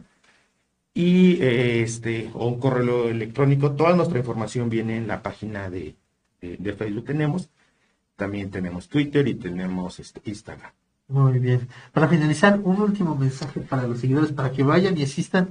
y 0.94 1.42
este 1.42 2.30
o 2.34 2.48
un 2.48 2.60
correo 2.60 3.10
electrónico. 3.10 3.74
Toda 3.74 3.96
nuestra 3.96 4.20
información 4.20 4.70
viene 4.70 4.98
en 4.98 5.08
la 5.08 5.22
página 5.22 5.70
de, 5.70 5.96
de, 6.42 6.58
de 6.58 6.74
Facebook 6.74 7.06
tenemos 7.06 7.50
también 8.22 8.52
tenemos 8.52 8.88
Twitter 8.88 9.28
y 9.28 9.34
tenemos 9.34 10.00
este, 10.00 10.22
Instagram. 10.26 10.72
Muy 11.08 11.40
bien. 11.40 11.68
Para 11.92 12.08
finalizar, 12.08 12.60
un 12.64 12.80
último 12.80 13.16
mensaje 13.16 13.62
para 13.62 13.88
los 13.88 14.00
seguidores, 14.00 14.32
para 14.32 14.52
que 14.52 14.62
vayan 14.62 14.96
y 14.96 15.04
asistan, 15.04 15.50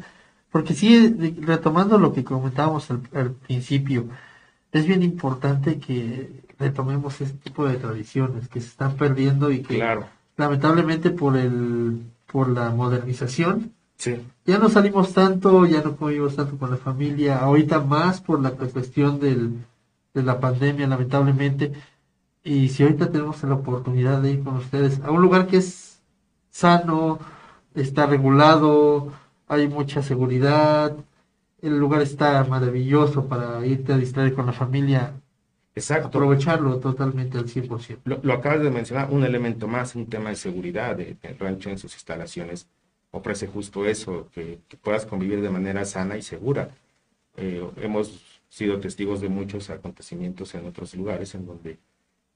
porque 0.51 0.75
sí, 0.75 1.35
retomando 1.41 1.99
lo 1.99 2.13
que 2.13 2.25
comentábamos 2.25 2.91
al, 2.91 3.33
principio, 3.33 4.09
es 4.73 4.87
bien 4.87 5.03
importante 5.03 5.79
que 5.79 6.43
retomemos 6.59 7.21
este 7.21 7.39
tipo 7.39 7.67
de 7.67 7.77
tradiciones 7.77 8.49
que 8.49 8.61
se 8.61 8.69
están 8.69 8.97
perdiendo 8.97 9.51
y 9.51 9.63
que 9.63 9.83
lamentablemente 10.37 11.11
por 11.11 11.37
el 11.37 12.03
por 12.27 12.49
la 12.49 12.71
modernización 12.71 13.73
ya 14.47 14.59
no 14.59 14.71
salimos 14.71 15.13
tanto, 15.13 15.67
ya 15.67 15.83
no 15.83 15.97
convivimos 15.97 16.35
tanto 16.35 16.57
con 16.57 16.71
la 16.71 16.79
familia, 16.79 17.39
ahorita 17.39 17.81
más 17.81 18.23
por 18.23 18.41
la 18.41 18.53
cuestión 18.53 19.21
del, 19.21 19.59
de 20.15 20.23
la 20.23 20.41
pandemia, 20.41 20.87
lamentablemente, 20.87 21.73
y 22.43 22.69
si 22.71 22.83
ahorita 22.83 23.11
tenemos 23.11 23.43
la 23.43 23.55
oportunidad 23.55 24.23
de 24.23 24.33
ir 24.33 24.43
con 24.43 24.57
ustedes 24.57 25.01
a 25.05 25.11
un 25.11 25.21
lugar 25.21 25.47
que 25.47 25.59
es 25.59 26.01
sano, 26.51 27.19
está 27.75 28.07
regulado, 28.07 29.13
hay 29.51 29.67
mucha 29.67 30.01
seguridad, 30.01 30.97
el 31.61 31.77
lugar 31.77 32.03
está 32.03 32.45
maravilloso 32.45 33.27
para 33.27 33.67
irte 33.67 33.93
a 33.93 33.97
distraer 33.99 34.33
con 34.33 34.47
la 34.47 34.53
familia. 34.53 35.13
Exacto. 35.75 36.07
Aprovecharlo 36.07 36.79
totalmente 36.79 37.37
al 37.37 37.47
100%. 37.47 37.99
Lo, 38.05 38.21
lo 38.23 38.33
acabas 38.33 38.63
de 38.63 38.71
mencionar, 38.71 39.11
un 39.11 39.25
elemento 39.25 39.67
más, 39.67 39.97
un 39.97 40.07
tema 40.07 40.31
de 40.31 40.37
seguridad. 40.37 40.99
El 41.01 41.39
rancho 41.39 41.69
en 41.69 41.79
sus 41.79 41.93
instalaciones 41.95 42.69
ofrece 43.11 43.49
justo 43.49 43.87
eso, 43.87 44.29
que, 44.33 44.61
puedas 44.83 45.05
convivir 45.05 45.41
de 45.41 45.51
manera 45.51 45.85
sana 45.85 46.17
y 46.17 46.23
segura. 46.23 46.71
Eh, 47.37 47.69
hemos 47.79 48.41
sido 48.49 48.79
testigos 48.79 49.21
de 49.21 49.29
muchos 49.29 49.69
acontecimientos 49.69 50.55
en 50.55 50.67
otros 50.67 50.95
lugares 50.95 51.35
en 51.35 51.47
donde 51.47 51.79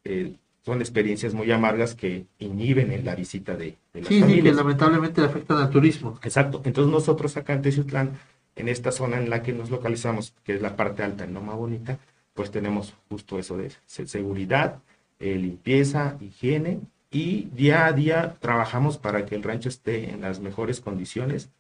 eh, 0.02 0.35
son 0.64 0.80
experiencias 0.80 1.35
muy 1.35 1.50
amargas 1.52 1.94
que 1.94 2.26
inhiben 2.38 2.90
en 2.90 3.04
la 3.04 3.14
visita 3.14 3.54
de, 3.54 3.76
de 3.92 4.04
sí, 4.04 4.23
Sí, 4.23 4.42
que 4.42 4.52
lamentablemente 4.52 5.21
afectan 5.21 5.59
al 5.59 5.68
turismo. 5.71 6.18
Exacto. 6.23 6.62
Entonces 6.64 6.90
nosotros 6.90 7.37
acá 7.37 7.52
en 7.52 7.62
Teciutlán, 7.62 8.18
en 8.56 8.68
esta 8.68 8.90
zona 8.90 9.18
en 9.18 9.28
la 9.28 9.42
que 9.42 9.52
nos 9.52 9.71
localizamos, 9.71 10.35
que 10.42 10.54
es 10.54 10.62
la 10.62 10.75
parte 10.75 11.02
alta 11.02 11.25
en 11.25 11.35
Loma 11.35 11.54
Bonita, 11.54 11.99
pues 12.33 12.50
tenemos 12.50 12.94
justo 13.11 13.38
eso 13.38 13.59
de 13.59 13.73
seguridad, 13.87 14.80
eh, 15.18 15.37
limpieza, 15.37 16.16
higiene 16.21 16.80
y 17.11 17.49
día 17.52 17.87
a 17.87 17.92
día 17.92 18.37
trabajamos 18.40 18.97
para 18.97 19.26
que 19.26 19.35
el 19.35 19.42
rancho 19.42 19.68
esté 19.68 20.11
en 20.11 20.23
las 20.23 20.40
mejores 20.40 20.80
condiciones 20.80 21.50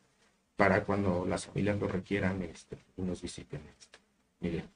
para 0.56 0.84
cuando 0.84 1.26
las 1.28 1.46
familias 1.46 1.78
lo 1.78 1.88
requieran 1.88 2.42
este, 2.42 2.78
y 2.96 3.02
nos 3.02 3.20
visiten. 3.20 3.60
Este. 3.78 3.98
Miren. 4.40 4.73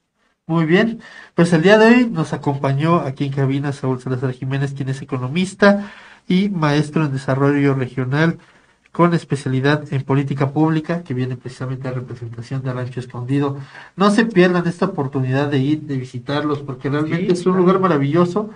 Muy 0.49 0.65
bien, 0.65 0.99
pues 1.35 1.53
el 1.53 1.61
día 1.61 1.77
de 1.77 1.85
hoy 1.85 2.09
nos 2.09 2.33
acompañó 2.33 3.01
aquí 3.01 3.25
en 3.25 3.33
cabina 3.33 3.71
Saúl 3.71 4.01
Salazar 4.01 4.31
Jiménez, 4.31 4.73
quien 4.73 4.89
es 4.89 4.99
economista 4.99 5.91
y 6.27 6.49
maestro 6.49 7.05
en 7.05 7.11
desarrollo 7.11 7.75
regional 7.75 8.39
con 8.91 9.13
especialidad 9.13 9.83
en 9.93 10.01
política 10.01 10.49
pública, 10.51 11.03
que 11.03 11.13
viene 11.13 11.37
precisamente 11.37 11.87
a 11.87 11.91
representación 11.91 12.63
de 12.63 12.73
Rancho 12.73 12.99
Escondido. 12.99 13.59
No 13.95 14.09
se 14.09 14.25
pierdan 14.25 14.65
esta 14.65 14.87
oportunidad 14.87 15.49
de 15.49 15.59
ir, 15.59 15.81
de 15.81 15.97
visitarlos, 15.97 16.63
porque 16.63 16.89
realmente 16.89 17.31
es 17.33 17.45
un 17.45 17.55
lugar 17.55 17.79
maravilloso 17.79 18.49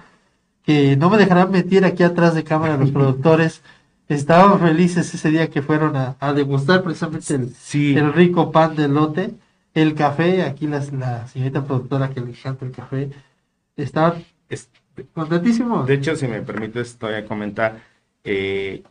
que 0.65 0.97
no 0.97 1.11
me 1.11 1.19
dejarán 1.19 1.51
meter 1.51 1.85
aquí 1.85 2.01
atrás 2.01 2.33
de 2.33 2.43
cámara 2.43 2.75
los 2.75 2.89
productores. 2.97 3.61
estaban 4.09 4.59
felices 4.59 5.13
ese 5.13 5.29
día 5.29 5.51
que 5.51 5.61
fueron 5.61 5.95
a, 5.95 6.15
a 6.19 6.33
degustar 6.33 6.81
precisamente 6.81 7.35
el, 7.35 7.53
Sí, 7.53 7.95
el 7.95 8.11
rico 8.13 8.51
pan 8.51 8.75
de 8.75 8.87
lote, 8.87 9.35
el 9.73 9.95
café, 9.95 10.43
aquí 10.43 10.67
la 10.67 10.81
señorita 11.27 11.65
productora 11.65 12.09
que 12.09 12.21
le 12.21 12.31
encanta 12.31 12.65
el 12.65 12.71
café, 12.71 13.09
estaban 13.77 14.23
es- 14.49 14.69
contentísimos. 15.13 15.87
de 15.87 15.95
hecho, 15.95 16.15
si 16.15 16.27
me 16.27 16.41
permites, 16.41 16.97
todavía 16.97 17.25
comentar, 17.27 17.81
eh, 18.23 18.83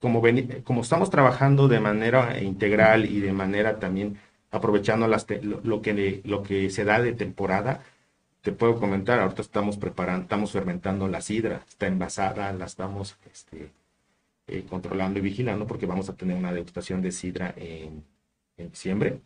como, 0.00 0.22
veni- 0.22 0.62
como 0.64 0.82
estamos 0.82 1.10
trabajando 1.10 1.68
de 1.68 1.80
manera 1.80 2.40
integral 2.42 3.06
y 3.06 3.20
de 3.20 3.32
manera 3.32 3.78
también 3.78 4.18
aprovechando 4.50 5.06
las 5.08 5.26
te- 5.26 5.42
lo, 5.42 5.60
lo 5.64 5.82
que, 5.82 6.22
lo 6.24 6.42
que 6.42 6.70
se 6.70 6.84
da 6.84 7.00
de 7.00 7.12
temporada, 7.12 7.82
te 8.42 8.52
puedo 8.52 8.78
comentar, 8.80 9.20
ahorita 9.20 9.42
estamos 9.42 9.76
preparando, 9.78 10.22
estamos 10.24 10.52
fermentando 10.52 11.08
la 11.08 11.20
sidra, 11.20 11.62
está 11.68 11.86
envasada, 11.88 12.52
la 12.54 12.66
estamos 12.66 13.18
este, 13.32 13.70
eh, 14.48 14.64
controlando 14.68 15.18
y 15.20 15.22
vigilando 15.22 15.66
porque 15.66 15.86
vamos 15.86 16.08
a 16.10 16.16
tener 16.16 16.36
una 16.36 16.52
degustación 16.52 17.02
de 17.02 17.12
sidra 17.12 17.54
en, 17.56 18.04
en 18.58 18.70
diciembre. 18.70 19.20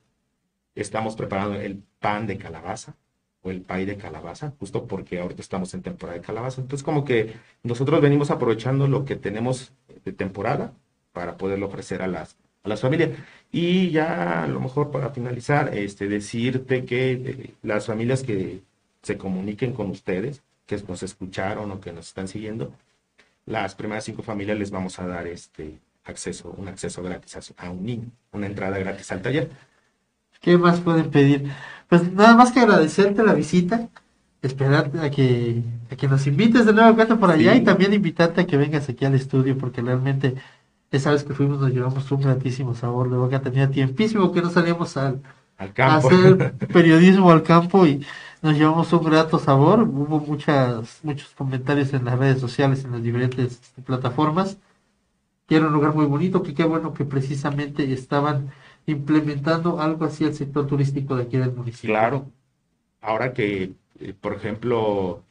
Estamos 0.74 1.16
preparando 1.16 1.60
el 1.60 1.82
pan 2.00 2.26
de 2.26 2.38
calabaza 2.38 2.96
o 3.42 3.50
el 3.50 3.60
pay 3.60 3.84
de 3.84 3.96
calabaza, 3.96 4.54
justo 4.58 4.86
porque 4.86 5.20
ahorita 5.20 5.42
estamos 5.42 5.72
en 5.74 5.82
temporada 5.82 6.18
de 6.18 6.24
calabaza. 6.24 6.62
Entonces, 6.62 6.82
como 6.82 7.04
que 7.04 7.34
nosotros 7.62 8.00
venimos 8.00 8.30
aprovechando 8.30 8.88
lo 8.88 9.04
que 9.04 9.16
tenemos 9.16 9.72
de 10.04 10.12
temporada 10.12 10.72
para 11.12 11.36
poderlo 11.36 11.66
ofrecer 11.66 12.02
a 12.02 12.06
las, 12.06 12.36
a 12.62 12.68
las 12.68 12.80
familias. 12.80 13.10
Y 13.52 13.90
ya 13.90 14.42
a 14.42 14.46
lo 14.48 14.60
mejor 14.60 14.90
para 14.90 15.10
finalizar, 15.10 15.76
este, 15.76 16.08
decirte 16.08 16.84
que 16.84 17.12
eh, 17.12 17.54
las 17.62 17.86
familias 17.86 18.22
que 18.22 18.62
se 19.02 19.18
comuniquen 19.18 19.74
con 19.74 19.90
ustedes, 19.90 20.42
que 20.66 20.76
nos 20.88 21.02
escucharon 21.02 21.70
o 21.70 21.80
que 21.80 21.92
nos 21.92 22.08
están 22.08 22.26
siguiendo, 22.26 22.72
las 23.46 23.74
primeras 23.74 24.04
cinco 24.04 24.22
familias 24.22 24.58
les 24.58 24.70
vamos 24.70 24.98
a 24.98 25.06
dar 25.06 25.26
este 25.26 25.78
acceso, 26.04 26.54
un 26.56 26.68
acceso 26.68 27.02
gratis 27.02 27.52
a, 27.56 27.66
a 27.66 27.70
un 27.70 27.84
niño, 27.84 28.10
una 28.32 28.46
entrada 28.46 28.78
gratis 28.78 29.12
al 29.12 29.22
taller. 29.22 29.50
¿Qué 30.44 30.58
más 30.58 30.80
pueden 30.80 31.10
pedir? 31.10 31.50
Pues 31.88 32.12
nada 32.12 32.36
más 32.36 32.52
que 32.52 32.60
agradecerte 32.60 33.22
la 33.22 33.32
visita, 33.34 33.88
esperarte 34.42 35.00
a 35.00 35.10
que, 35.10 35.64
a 35.90 35.96
que 35.96 36.08
nos 36.08 36.26
invites 36.26 36.66
de 36.66 36.74
nuevo 36.74 36.94
cuenta 36.96 37.18
por 37.18 37.30
allá 37.30 37.54
Sí. 37.54 37.58
y 37.58 37.64
también 37.64 37.94
invitarte 37.94 38.42
a 38.42 38.46
que 38.46 38.56
vengas 38.58 38.88
aquí 38.88 39.04
al 39.06 39.14
estudio 39.14 39.56
porque 39.58 39.80
realmente 39.82 40.34
esa 40.90 41.12
vez 41.12 41.24
que 41.24 41.34
fuimos 41.34 41.60
nos 41.60 41.70
llevamos 41.72 42.10
un 42.12 42.20
gratísimo 42.22 42.74
sabor 42.74 43.10
de 43.10 43.16
boca, 43.18 43.40
tenía 43.42 43.70
tiempísimo 43.70 44.32
que 44.32 44.42
no 44.42 44.50
salíamos 44.50 44.96
al, 44.98 45.22
Al 45.58 45.72
a 45.86 45.98
campo. 45.98 46.08
hacer 46.08 46.54
periodismo 46.72 47.30
al 47.32 47.42
campo 47.42 47.86
y 47.86 48.04
nos 48.42 48.54
llevamos 48.56 48.92
un 48.92 49.04
grato 49.04 49.38
sabor, 49.38 49.82
hubo 49.82 50.20
muchas, 50.20 51.00
muchos 51.04 51.30
comentarios 51.30 51.94
en 51.94 52.06
las 52.06 52.18
redes 52.18 52.40
sociales, 52.40 52.84
en 52.84 52.92
las 52.92 53.02
diferentes 53.02 53.52
este, 53.62 53.82
plataformas, 53.82 54.58
que 55.46 55.56
era 55.56 55.66
un 55.66 55.72
lugar 55.74 55.94
muy 55.94 56.06
bonito, 56.06 56.42
que 56.42 56.54
qué 56.54 56.64
bueno 56.64 56.94
que 56.94 57.04
precisamente 57.04 57.92
estaban 57.92 58.50
implementando 58.86 59.80
algo 59.80 60.04
así 60.04 60.24
al 60.24 60.34
sector 60.34 60.66
turístico 60.66 61.16
de 61.16 61.24
aquí 61.24 61.36
del 61.38 61.52
municipio. 61.52 61.88
Claro. 61.90 62.30
Ahora 63.00 63.32
que, 63.34 63.74
eh, 64.00 64.14
por 64.20 64.34
ejemplo, 64.34 65.24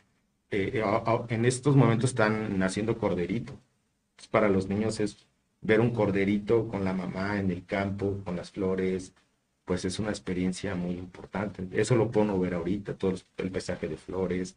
eh, 0.51 0.81
a- 0.85 1.25
en 1.29 1.45
estos 1.45 1.75
momentos 1.75 2.11
están 2.11 2.59
naciendo 2.59 2.97
corderito. 2.97 3.53
Entonces, 4.11 4.29
para 4.31 4.49
los 4.49 4.67
niños 4.69 4.99
es 4.99 5.27
ver 5.61 5.81
un 5.81 5.91
corderito 5.91 6.67
con 6.67 6.83
la 6.85 6.93
mamá 6.93 7.39
en 7.39 7.51
el 7.51 7.65
campo, 7.65 8.19
con 8.25 8.35
las 8.35 8.51
flores, 8.51 9.13
pues 9.65 9.85
es 9.85 9.99
una 9.99 10.09
experiencia 10.11 10.75
muy 10.75 10.93
importante. 10.95 11.67
Eso 11.73 11.95
lo 11.95 12.11
puedo 12.11 12.39
ver 12.39 12.53
ahorita, 12.55 12.95
todo 12.95 13.15
el 13.37 13.51
paisaje 13.51 13.87
de 13.87 13.97
flores, 13.97 14.55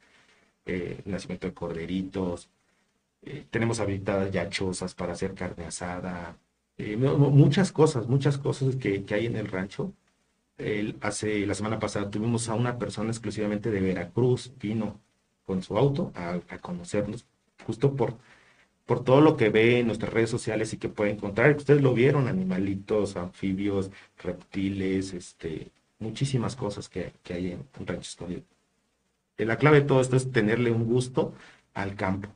eh, 0.66 1.02
el 1.04 1.12
nacimiento 1.12 1.46
de 1.48 1.54
corderitos. 1.54 2.50
eh, 3.22 3.46
tenemos 3.50 3.80
habilitadas 3.80 4.30
ya 4.32 4.48
chozas 4.48 4.94
para 4.94 5.12
hacer 5.12 5.34
carne 5.34 5.66
asada. 5.66 6.36
Eh, 6.78 6.96
mu- 6.96 7.16
mu- 7.18 7.30
muchas 7.30 7.72
cosas, 7.72 8.08
muchas 8.08 8.38
cosas 8.38 8.76
que, 8.76 9.04
que 9.04 9.14
hay 9.14 9.26
en 9.26 9.36
el 9.36 9.48
rancho. 9.48 9.92
Hace 11.00 11.46
la 11.46 11.54
semana 11.54 11.78
pasada 11.78 12.10
tuvimos 12.10 12.48
a 12.48 12.54
una 12.54 12.78
persona 12.78 13.10
exclusivamente 13.10 13.70
de 13.70 13.80
Veracruz, 13.80 14.52
vino 14.60 14.98
con 15.44 15.62
su 15.62 15.76
auto 15.76 16.12
a, 16.14 16.40
a 16.48 16.58
conocernos, 16.58 17.26
justo 17.66 17.94
por, 17.94 18.14
por 18.86 19.04
todo 19.04 19.20
lo 19.20 19.36
que 19.36 19.50
ve 19.50 19.80
en 19.80 19.88
nuestras 19.88 20.12
redes 20.12 20.30
sociales 20.30 20.72
y 20.72 20.78
que 20.78 20.88
puede 20.88 21.12
encontrar. 21.12 21.56
Ustedes 21.56 21.82
lo 21.82 21.94
vieron, 21.94 22.28
animalitos, 22.28 23.16
anfibios, 23.16 23.90
reptiles, 24.22 25.14
este, 25.14 25.70
muchísimas 25.98 26.56
cosas 26.56 26.88
que, 26.88 27.12
que 27.22 27.34
hay 27.34 27.52
en, 27.52 27.64
en 27.78 27.86
Rancho 27.86 28.08
Escondido. 28.10 28.42
Eh, 29.38 29.44
La 29.46 29.56
clave 29.58 29.80
de 29.80 29.86
todo 29.86 30.00
esto 30.00 30.16
es 30.16 30.32
tenerle 30.32 30.70
un 30.70 30.84
gusto 30.86 31.34
al 31.74 31.94
campo 31.96 32.28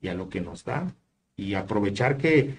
y 0.00 0.08
a 0.08 0.14
lo 0.14 0.28
que 0.28 0.40
nos 0.40 0.64
da 0.64 0.94
y 1.36 1.54
aprovechar 1.54 2.18
que 2.18 2.54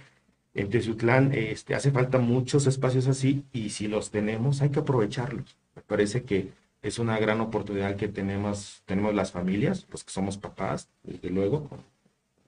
en 0.56 0.70
Teciutlán 0.70 1.34
este, 1.34 1.76
hace 1.76 1.92
falta 1.92 2.18
muchos 2.18 2.66
espacios 2.66 3.08
así 3.08 3.44
y 3.52 3.70
si 3.70 3.88
los 3.88 4.10
tenemos 4.10 4.62
hay 4.62 4.70
que 4.70 4.80
aprovecharlos. 4.80 5.58
Me 5.76 5.82
parece 5.82 6.24
que 6.24 6.52
es 6.82 6.98
una 6.98 7.20
gran 7.20 7.42
oportunidad 7.42 7.98
que 7.98 8.08
tenemos, 8.08 8.82
tenemos 8.86 9.14
las 9.14 9.32
familias, 9.32 9.86
los 9.92 10.04
que 10.04 10.12
somos 10.12 10.38
papás, 10.38 10.88
desde 11.04 11.30
luego, 11.30 11.68
con 11.68 11.80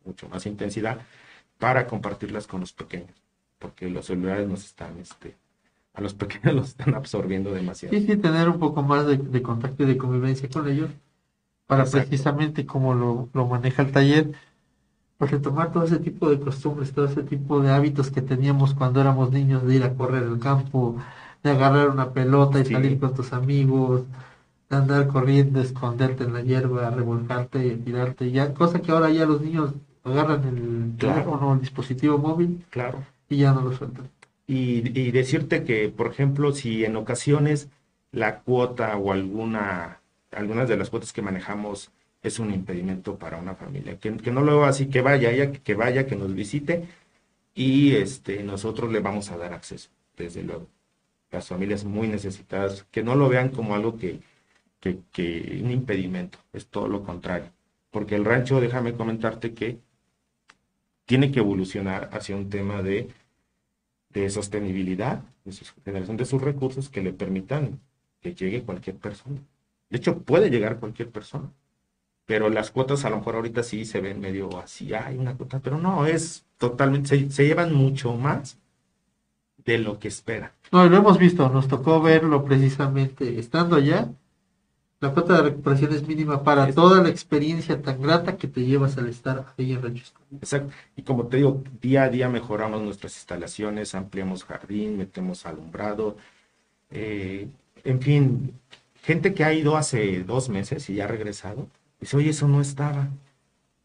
mucho 0.06 0.30
más 0.30 0.46
intensidad, 0.46 1.00
para 1.58 1.86
compartirlas 1.86 2.48
con 2.48 2.62
los 2.62 2.72
pequeños, 2.72 3.12
porque 3.60 3.90
los 3.90 4.06
celulares 4.06 4.48
nos 4.48 4.64
están, 4.64 4.98
este, 5.00 5.36
a 5.94 6.02
los 6.02 6.14
pequeños 6.14 6.56
los 6.56 6.68
están 6.70 6.96
absorbiendo 6.96 7.52
demasiado. 7.52 7.94
Sí, 7.94 8.06
sí, 8.06 8.16
tener 8.16 8.48
un 8.48 8.60
poco 8.60 8.84
más 8.84 9.06
de, 9.06 9.18
de 9.18 9.42
contacto 9.42 9.84
y 9.84 9.88
de 9.88 9.98
convivencia 9.98 10.48
con 10.48 10.70
ellos, 10.70 10.92
para 11.66 11.84
Exacto. 11.84 12.08
precisamente 12.08 12.66
como 12.66 12.94
lo, 12.94 13.30
lo 13.34 13.48
maneja 13.48 13.82
el 13.82 13.92
taller, 13.92 14.32
pues 15.18 15.32
retomar 15.32 15.72
todo 15.72 15.84
ese 15.86 15.98
tipo 16.00 16.30
de 16.30 16.40
costumbres, 16.40 16.92
todo 16.94 17.06
ese 17.06 17.24
tipo 17.24 17.60
de 17.62 17.72
hábitos 17.72 18.12
que 18.12 18.22
teníamos 18.22 18.74
cuando 18.74 19.02
éramos 19.02 19.32
niños, 19.32 19.66
de 19.66 19.76
ir 19.76 19.84
a 19.84 19.94
correr 19.96 20.24
al 20.24 20.40
campo, 20.40 20.96
de 21.44 21.52
agarrar 21.52 21.90
una 21.90 22.12
pelota 22.12 22.60
y 22.60 22.66
Sí. 22.66 22.74
salir 22.74 23.00
con 23.00 23.14
tus 23.16 23.34
amigos, 23.34 24.04
de 24.70 24.76
andar 24.76 25.08
corriendo, 25.08 25.60
esconderte 25.62 26.24
en 26.26 26.34
la 26.34 26.42
hierba, 26.42 26.90
revolcarte, 26.90 27.78
tirarte, 27.78 28.32
ya, 28.32 28.54
cosa 28.54 28.82
que 28.82 28.92
ahora 28.92 29.10
ya 29.10 29.26
los 29.26 29.42
niños 29.42 29.74
agarran 30.04 30.44
el 30.44 30.94
Claro. 30.98 31.22
teléfono, 31.22 31.54
el 31.54 31.62
dispositivo 31.62 32.18
móvil 32.18 32.64
Claro. 32.70 33.00
y 33.30 33.38
ya 33.38 33.54
no 33.54 33.62
lo 33.62 33.74
sueltan. 33.74 34.10
Y, 34.46 34.98
y 34.98 35.12
decirte 35.12 35.64
que, 35.64 35.90
por 35.90 36.08
ejemplo, 36.08 36.52
si 36.54 36.86
en 36.86 36.96
ocasiones 36.96 37.70
la 38.12 38.40
cuota 38.40 38.96
o 38.98 39.12
alguna, 39.12 40.00
algunas 40.32 40.70
de 40.70 40.78
las 40.78 40.90
cuotas 40.90 41.12
que 41.12 41.22
manejamos 41.22 41.92
es 42.28 42.40
un 42.40 42.54
impedimento 42.54 43.18
para 43.18 43.38
una 43.38 43.56
familia, 43.56 44.00
que, 44.00 44.16
que 44.18 44.32
no 44.32 44.42
lo 44.42 44.66
así, 44.66 44.88
que 44.88 45.02
vaya, 45.02 45.52
que 45.52 45.76
vaya, 45.76 46.06
que 46.06 46.16
nos 46.16 46.34
visite 46.34 46.88
y 47.56 47.96
este, 47.96 48.44
nosotros 48.44 48.92
le 48.92 49.00
vamos 49.00 49.32
a 49.32 49.38
dar 49.38 49.54
acceso, 49.54 49.90
desde 50.16 50.44
luego. 50.44 50.68
Las 51.32 51.48
familias 51.48 51.84
muy 51.84 52.08
necesitadas, 52.08 52.86
que 52.92 53.04
no 53.04 53.16
lo 53.16 53.30
vean 53.30 53.50
como 53.50 53.76
algo 53.76 53.98
que, 53.98 54.20
que, 54.80 55.62
un 55.64 55.72
impedimento, 55.72 56.40
es 56.54 56.68
todo 56.68 56.88
lo 56.88 57.04
contrario. 57.04 57.52
Porque 57.92 58.16
el 58.16 58.26
rancho, 58.26 58.62
déjame 58.62 58.94
comentarte 58.94 59.54
que 59.54 59.80
tiene 61.06 61.32
que 61.32 61.40
evolucionar 61.40 62.10
hacia 62.14 62.36
un 62.36 62.50
tema 62.50 62.82
de 62.82 63.10
de 64.10 64.30
sostenibilidad, 64.30 65.24
de 65.46 65.54
generación 65.86 66.18
de 66.18 66.26
sus 66.26 66.42
recursos 66.42 66.90
que 66.90 67.02
le 67.02 67.14
permitan 67.14 67.80
que 68.22 68.34
llegue 68.34 68.64
cualquier 68.64 68.98
persona. 68.98 69.42
De 69.90 69.98
hecho, 69.98 70.22
puede 70.24 70.50
llegar 70.50 70.80
cualquier 70.80 71.10
persona, 71.12 71.52
pero 72.28 72.50
las 72.52 72.72
cuotas 72.72 73.06
a 73.06 73.12
lo 73.12 73.18
mejor 73.18 73.38
ahorita 73.38 73.64
sí 73.64 73.86
se 73.86 74.02
ven 74.02 74.22
medio 74.22 74.60
así, 74.60 74.94
hay 74.94 75.18
una 75.18 75.36
cuota, 75.36 75.62
pero 75.62 75.80
no, 75.80 76.06
es 76.08 76.46
totalmente, 76.60 77.10
se, 77.10 77.32
se 77.32 77.48
llevan 77.48 77.74
mucho 77.74 78.14
más 78.16 78.60
de 79.66 79.78
lo 79.78 80.00
que 80.00 80.08
espera. 80.08 80.54
No, 80.72 80.88
lo 80.88 80.98
hemos 80.98 81.18
visto, 81.18 81.50
nos 81.50 81.68
tocó 81.68 82.02
verlo 82.02 82.44
precisamente 82.46 83.40
estando 83.40 83.76
allá. 83.76 84.10
La 85.00 85.14
cuota 85.14 85.36
de 85.38 85.44
recuperación 85.50 85.94
es 85.94 86.08
mínima 86.08 86.44
para 86.44 86.70
Es- 86.70 86.76
toda 86.76 87.04
la 87.04 87.10
experiencia 87.10 87.82
tan 87.82 88.02
grata 88.02 88.38
que 88.38 88.48
te 88.48 88.66
llevas 88.66 88.98
al 88.98 89.08
estar 89.10 89.54
ahí 89.58 89.74
en 89.74 89.82
Rancho. 89.84 90.06
Exacto. 90.42 90.74
Y 90.96 91.04
como 91.04 91.28
te 91.28 91.38
digo, 91.38 91.64
día 91.82 92.04
a 92.04 92.10
día 92.10 92.30
mejoramos 92.30 92.82
nuestras 92.82 93.16
instalaciones, 93.18 93.96
ampliamos 93.96 94.44
jardín, 94.44 94.98
metemos 94.98 95.46
alumbrado, 95.46 96.18
eh, 96.92 97.48
en 97.84 98.02
fin, 98.02 98.54
gente 99.04 99.34
que 99.34 99.44
ha 99.46 99.54
ido 99.54 99.78
hace 99.78 100.24
dos 100.24 100.50
meses 100.50 100.90
y 100.90 100.96
ya 100.96 101.06
ha 101.06 101.08
regresado, 101.08 101.68
dice, 102.00 102.18
oye, 102.18 102.30
eso 102.30 102.48
no 102.48 102.62
estaba. 102.62 103.10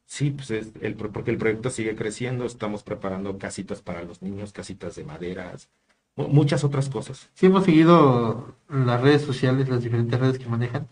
Sí, 0.06 0.30
pues 0.30 0.50
es 0.50 0.72
el, 0.82 0.94
porque 0.94 1.30
el 1.30 1.38
proyecto 1.38 1.70
sigue 1.70 1.94
creciendo, 1.96 2.44
estamos 2.44 2.82
preparando 2.82 3.38
casitas 3.38 3.80
para 3.80 4.02
los 4.02 4.20
niños, 4.20 4.52
casitas 4.52 4.94
de 4.94 5.04
maderas, 5.04 5.68
mu- 6.16 6.28
muchas 6.28 6.64
otras 6.64 6.90
cosas. 6.90 7.30
Sí 7.34 7.46
hemos 7.46 7.64
seguido 7.64 8.54
las 8.68 9.00
redes 9.00 9.22
sociales, 9.22 9.68
las 9.70 9.82
diferentes 9.82 10.20
redes 10.20 10.38
que 10.38 10.46
manejan, 10.46 10.86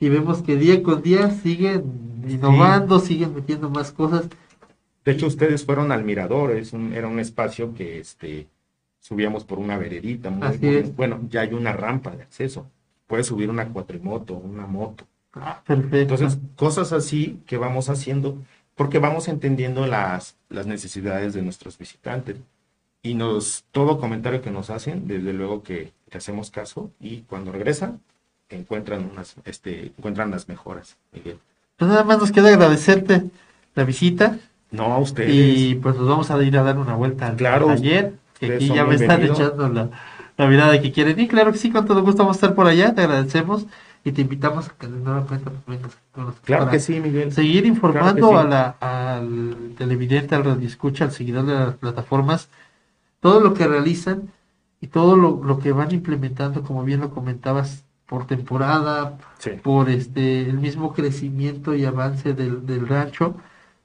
y 0.00 0.08
vemos 0.08 0.42
que 0.42 0.56
día 0.56 0.82
con 0.82 1.00
día 1.02 1.30
siguen 1.30 2.24
innovando, 2.28 2.98
siguen 2.98 3.34
metiendo 3.34 3.70
más 3.70 3.92
cosas. 3.92 4.28
De 5.04 5.12
hecho, 5.12 5.26
ustedes 5.28 5.64
fueron 5.64 5.92
al 5.92 6.02
mirador, 6.04 6.50
es 6.52 6.72
un, 6.72 6.92
era 6.92 7.06
un 7.06 7.20
espacio 7.20 7.72
que 7.74 8.00
este, 8.00 8.48
subíamos 8.98 9.44
por 9.44 9.58
una 9.60 9.78
veredita. 9.78 10.30
Muy, 10.30 10.48
Así 10.48 10.66
muy- 10.66 10.74
es. 10.76 10.96
Bueno, 10.96 11.20
ya 11.30 11.42
hay 11.42 11.52
una 11.52 11.72
rampa 11.72 12.10
de 12.16 12.22
acceso. 12.24 12.66
Puedes 13.06 13.26
subir 13.28 13.48
una 13.50 13.68
cuatrimoto, 13.68 14.34
una 14.34 14.66
moto. 14.66 15.04
Perfecto. 15.66 15.96
Entonces, 16.14 16.38
cosas 16.56 16.92
así 16.92 17.40
que 17.46 17.56
vamos 17.56 17.88
haciendo 17.88 18.38
porque 18.74 18.98
vamos 18.98 19.28
entendiendo 19.28 19.86
las, 19.86 20.36
las 20.48 20.66
necesidades 20.66 21.32
de 21.34 21.42
nuestros 21.42 21.78
visitantes. 21.78 22.36
Y 23.02 23.14
nos, 23.14 23.64
todo 23.70 23.98
comentario 24.00 24.40
que 24.40 24.50
nos 24.50 24.70
hacen, 24.70 25.06
desde 25.06 25.32
luego 25.34 25.62
que, 25.62 25.92
que 26.10 26.18
hacemos 26.18 26.50
caso 26.50 26.90
y 27.00 27.20
cuando 27.22 27.52
regresan, 27.52 28.00
encuentran, 28.48 29.08
unas, 29.12 29.36
este, 29.44 29.86
encuentran 29.98 30.30
las 30.30 30.48
mejoras, 30.48 30.96
Miguel. 31.12 31.38
Pues 31.76 31.90
nada 31.90 32.04
más 32.04 32.18
nos 32.18 32.32
queda 32.32 32.48
agradecerte 32.48 33.24
la 33.74 33.84
visita 33.84 34.38
No 34.70 34.84
a 34.92 34.98
ustedes. 34.98 35.30
y 35.34 35.74
pues 35.74 35.96
nos 35.96 36.08
vamos 36.08 36.30
a 36.30 36.42
ir 36.42 36.56
a 36.56 36.62
dar 36.62 36.78
una 36.78 36.94
vuelta 36.94 37.26
al 37.26 37.36
Claro, 37.36 37.66
taller, 37.66 38.14
que 38.38 38.54
aquí 38.54 38.68
ya 38.68 38.84
me 38.84 38.94
están 38.94 39.22
echando 39.22 39.68
la, 39.68 39.90
la 40.36 40.46
mirada 40.46 40.80
que 40.80 40.90
quieren. 40.92 41.18
Y 41.20 41.28
claro 41.28 41.52
que 41.52 41.58
sí, 41.58 41.70
con 41.70 41.84
todo 41.86 42.02
gusto 42.02 42.22
vamos 42.22 42.36
a 42.36 42.38
estar 42.38 42.54
por 42.54 42.66
allá, 42.66 42.94
te 42.94 43.02
agradecemos 43.02 43.66
y 44.04 44.12
te 44.12 44.20
invitamos 44.22 44.68
a 44.68 44.76
que 44.76 44.86
de 44.86 44.98
nueva 44.98 45.26
cuenta 45.26 45.50
vengas 45.66 45.96
con 46.12 46.24
nosotros 46.26 46.44
Claro 46.44 46.64
para 46.66 46.72
que 46.72 46.80
sí, 46.80 47.00
Miguel. 47.00 47.32
seguir 47.32 47.66
informando 47.66 48.28
Claro 48.28 48.42
que 48.42 48.46
a 48.48 48.50
la, 48.50 48.68
al 48.80 49.74
televidente, 49.78 50.34
al 50.34 50.44
radioescucha, 50.44 51.04
al 51.04 51.12
seguidor 51.12 51.46
de 51.46 51.54
las 51.54 51.74
plataformas, 51.76 52.50
todo 53.20 53.40
lo 53.40 53.54
que 53.54 53.66
realizan 53.66 54.32
y 54.80 54.88
todo 54.88 55.16
lo, 55.16 55.42
lo 55.44 55.58
que 55.58 55.72
van 55.72 55.92
implementando, 55.92 56.62
como 56.62 56.84
bien 56.84 57.00
lo 57.00 57.10
comentabas, 57.10 57.84
por 58.06 58.26
temporada, 58.26 59.18
Sí. 59.38 59.52
por 59.62 59.88
este 59.90 60.42
el 60.42 60.58
mismo 60.58 60.92
crecimiento 60.92 61.74
y 61.74 61.84
avance 61.86 62.34
del, 62.34 62.66
del 62.66 62.86
rancho, 62.86 63.36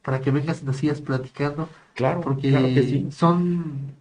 para 0.03 0.19
que 0.21 0.32
vengas 0.32 0.62
y 0.62 0.65
nos 0.65 0.77
sigas 0.77 1.01
platicando, 1.01 1.69
Claro, 1.95 2.21
porque 2.21 2.49
claro 2.51 2.67
que 2.73 2.84
sí. 2.84 3.08
son 3.12 3.95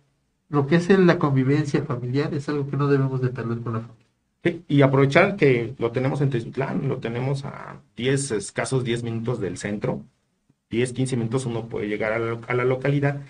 lo 0.48 0.66
que 0.66 0.76
es 0.76 0.88
la 0.90 1.18
convivencia 1.18 1.84
familiar, 1.84 2.34
es 2.34 2.48
algo 2.48 2.68
que 2.68 2.76
no 2.76 2.88
debemos 2.88 3.20
de 3.20 3.28
perder 3.30 3.60
con 3.60 3.74
la 3.74 3.80
familia. 3.80 4.07
Sí, 4.44 4.64
Y 4.68 4.82
aprovechar 4.82 5.36
que 5.36 5.74
lo 5.78 5.90
tenemos 5.92 6.20
en 6.20 6.30
Tezutlán, 6.30 6.88
lo 6.88 6.98
tenemos 7.00 7.44
a 7.44 7.80
10, 7.96 8.30
escasos 8.30 8.84
10 8.84 9.02
minutos 9.02 9.40
del 9.40 9.58
centro, 9.58 10.04
10, 10.70 10.92
15 10.92 11.16
minutos 11.16 11.46
uno 11.46 11.68
puede 11.68 11.88
llegar 11.88 12.12
a 12.12 12.18
la, 12.18 12.40
a 12.48 12.54
la 12.54 12.64
localidad, 12.64 13.22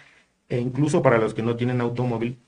e 0.48 0.58
incluso 0.60 1.02
para 1.02 1.18
los 1.18 1.34
que 1.34 1.42
no 1.42 1.56
tienen 1.56 1.80
automóvil, 1.80 2.38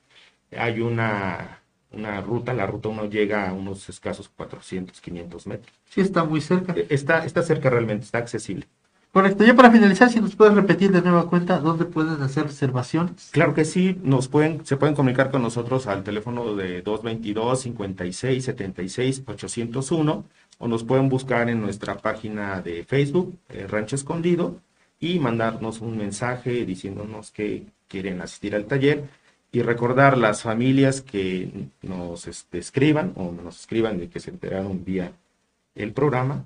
hay 0.56 0.80
una, 0.80 1.62
una 1.92 2.20
ruta, 2.22 2.54
la 2.54 2.66
ruta 2.66 2.88
1 2.90 3.06
llega 3.06 3.48
a 3.48 3.52
unos 3.54 3.88
escasos 3.88 4.28
400, 4.30 5.00
500 5.00 5.46
metros. 5.46 5.74
Sí 5.90 6.00
está 6.02 6.24
muy 6.24 6.40
cerca. 6.42 6.74
E- 6.76 6.86
Está, 6.90 7.24
está 7.26 7.42
cerca 7.42 7.70
realmente, 7.70 8.04
está 8.06 8.18
accesible. 8.18 8.66
Correcto, 9.12 9.44
ya 9.44 9.56
para 9.56 9.72
finalizar, 9.72 10.08
si 10.08 10.20
nos 10.20 10.36
puedes 10.36 10.54
repetir 10.54 10.92
de 10.92 11.02
nueva 11.02 11.28
cuenta 11.28 11.58
dónde 11.58 11.84
pueden 11.84 12.22
hacer 12.22 12.44
reservaciones. 12.44 13.30
Claro 13.32 13.54
que 13.54 13.64
sí, 13.64 13.98
nos 14.04 14.28
pueden, 14.28 14.64
se 14.64 14.76
pueden 14.76 14.94
comunicar 14.94 15.32
con 15.32 15.42
nosotros 15.42 15.88
al 15.88 16.04
teléfono 16.04 16.54
de 16.54 16.82
222 16.82 17.60
56 17.60 18.44
76 18.44 19.22
801 19.26 20.24
o 20.58 20.68
nos 20.68 20.84
pueden 20.84 21.08
buscar 21.08 21.50
en 21.50 21.60
nuestra 21.60 21.96
página 21.96 22.60
de 22.60 22.84
Facebook, 22.84 23.36
eh, 23.48 23.66
Rancho 23.66 23.96
Escondido, 23.96 24.60
y 25.00 25.18
mandarnos 25.18 25.80
un 25.80 25.96
mensaje 25.96 26.64
diciéndonos 26.64 27.32
que 27.32 27.66
quieren 27.88 28.20
asistir 28.20 28.54
al 28.54 28.66
taller 28.66 29.08
y 29.50 29.62
recordar 29.62 30.16
las 30.18 30.42
familias 30.42 31.00
que 31.00 31.50
nos 31.82 32.28
este, 32.28 32.58
escriban 32.58 33.12
o 33.16 33.32
nos 33.32 33.58
escriban 33.60 33.98
de 33.98 34.08
que 34.08 34.20
se 34.20 34.30
enteraron 34.30 34.84
vía 34.84 35.12
el 35.74 35.92
programa, 35.92 36.44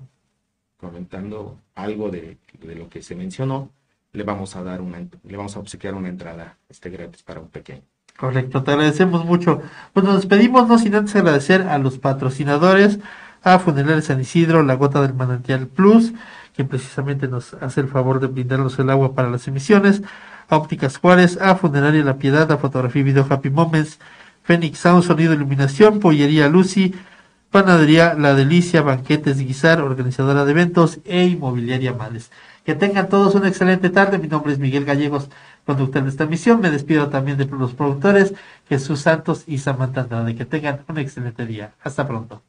comentando 0.77 1.59
algo 1.75 2.09
de, 2.09 2.37
lo 2.61 2.89
que 2.89 3.01
se 3.01 3.15
mencionó, 3.15 3.69
le 4.13 4.23
vamos 4.23 4.55
a 4.55 4.63
dar 4.63 4.81
una, 4.81 4.99
le 4.99 5.37
vamos 5.37 5.55
a 5.55 5.59
obsequiar 5.59 5.93
una 5.93 6.09
entrada 6.09 6.57
este 6.69 6.89
gratis 6.89 7.23
para 7.23 7.39
un 7.39 7.49
pequeño. 7.49 7.83
Correcto, 8.17 8.63
te 8.63 8.71
agradecemos 8.71 9.25
mucho. 9.25 9.61
Pues 9.93 10.05
nos 10.05 10.15
despedimos, 10.15 10.67
no 10.67 10.77
sin 10.79 10.95
antes 10.95 11.15
agradecer 11.15 11.63
a 11.63 11.77
los 11.77 11.99
patrocinadores, 11.99 12.99
a 13.43 13.59
Funeraria 13.59 14.01
San 14.01 14.21
Isidro, 14.21 14.63
La 14.63 14.75
Gota 14.75 15.01
del 15.01 15.13
Manantial 15.13 15.67
Plus, 15.67 16.13
que 16.55 16.63
precisamente 16.63 17.27
nos 17.27 17.53
hace 17.55 17.81
el 17.81 17.89
favor 17.89 18.21
de 18.21 18.27
brindarnos 18.27 18.79
el 18.79 18.89
agua 18.89 19.13
para 19.13 19.29
las 19.29 19.47
emisiones, 19.47 20.01
a 20.47 20.57
Ópticas 20.57 20.97
Juárez, 20.97 21.37
a 21.41 21.55
Funeraria 21.55 22.03
La 22.03 22.17
Piedad, 22.17 22.49
a 22.51 22.57
Fotografía 22.57 23.01
y 23.01 23.03
Video 23.03 23.27
Happy 23.29 23.49
Moments, 23.49 23.99
Fénix 24.43 24.79
Sound, 24.79 25.03
Sonido 25.03 25.33
e 25.33 25.35
Iluminación, 25.35 25.99
Pollería 25.99 26.47
Lucy, 26.47 26.95
Panadería 27.55 28.15
La 28.15 28.35
Delicia, 28.35 28.81
Banquetes 28.81 29.39
Guizar, 29.39 29.79
organizadora 29.79 30.43
de 30.43 30.51
eventos 30.51 30.99
e 31.05 31.23
Inmobiliaria 31.23 31.93
Males. 31.93 32.29
Que 32.65 32.75
tengan 32.75 33.07
todos 33.07 33.33
una 33.33 33.47
excelente 33.47 33.89
tarde. 33.89 34.17
Mi 34.17 34.27
nombre 34.27 34.51
es 34.51 34.59
Miguel 34.59 34.83
Gallegos, 34.83 35.29
conductor 35.65 36.03
de 36.03 36.09
esta 36.09 36.25
emisión. 36.25 36.59
Me 36.59 36.69
despido 36.69 37.07
también 37.07 37.37
de 37.37 37.45
los 37.45 37.73
productores 37.73 38.33
Jesús 38.67 38.99
Santos 38.99 39.45
y 39.47 39.59
Samantha 39.59 40.01
Andrade. 40.01 40.35
Que 40.35 40.43
tengan 40.43 40.83
un 40.89 40.97
excelente 40.97 41.45
día. 41.45 41.75
Hasta 41.81 42.05
pronto. 42.05 42.43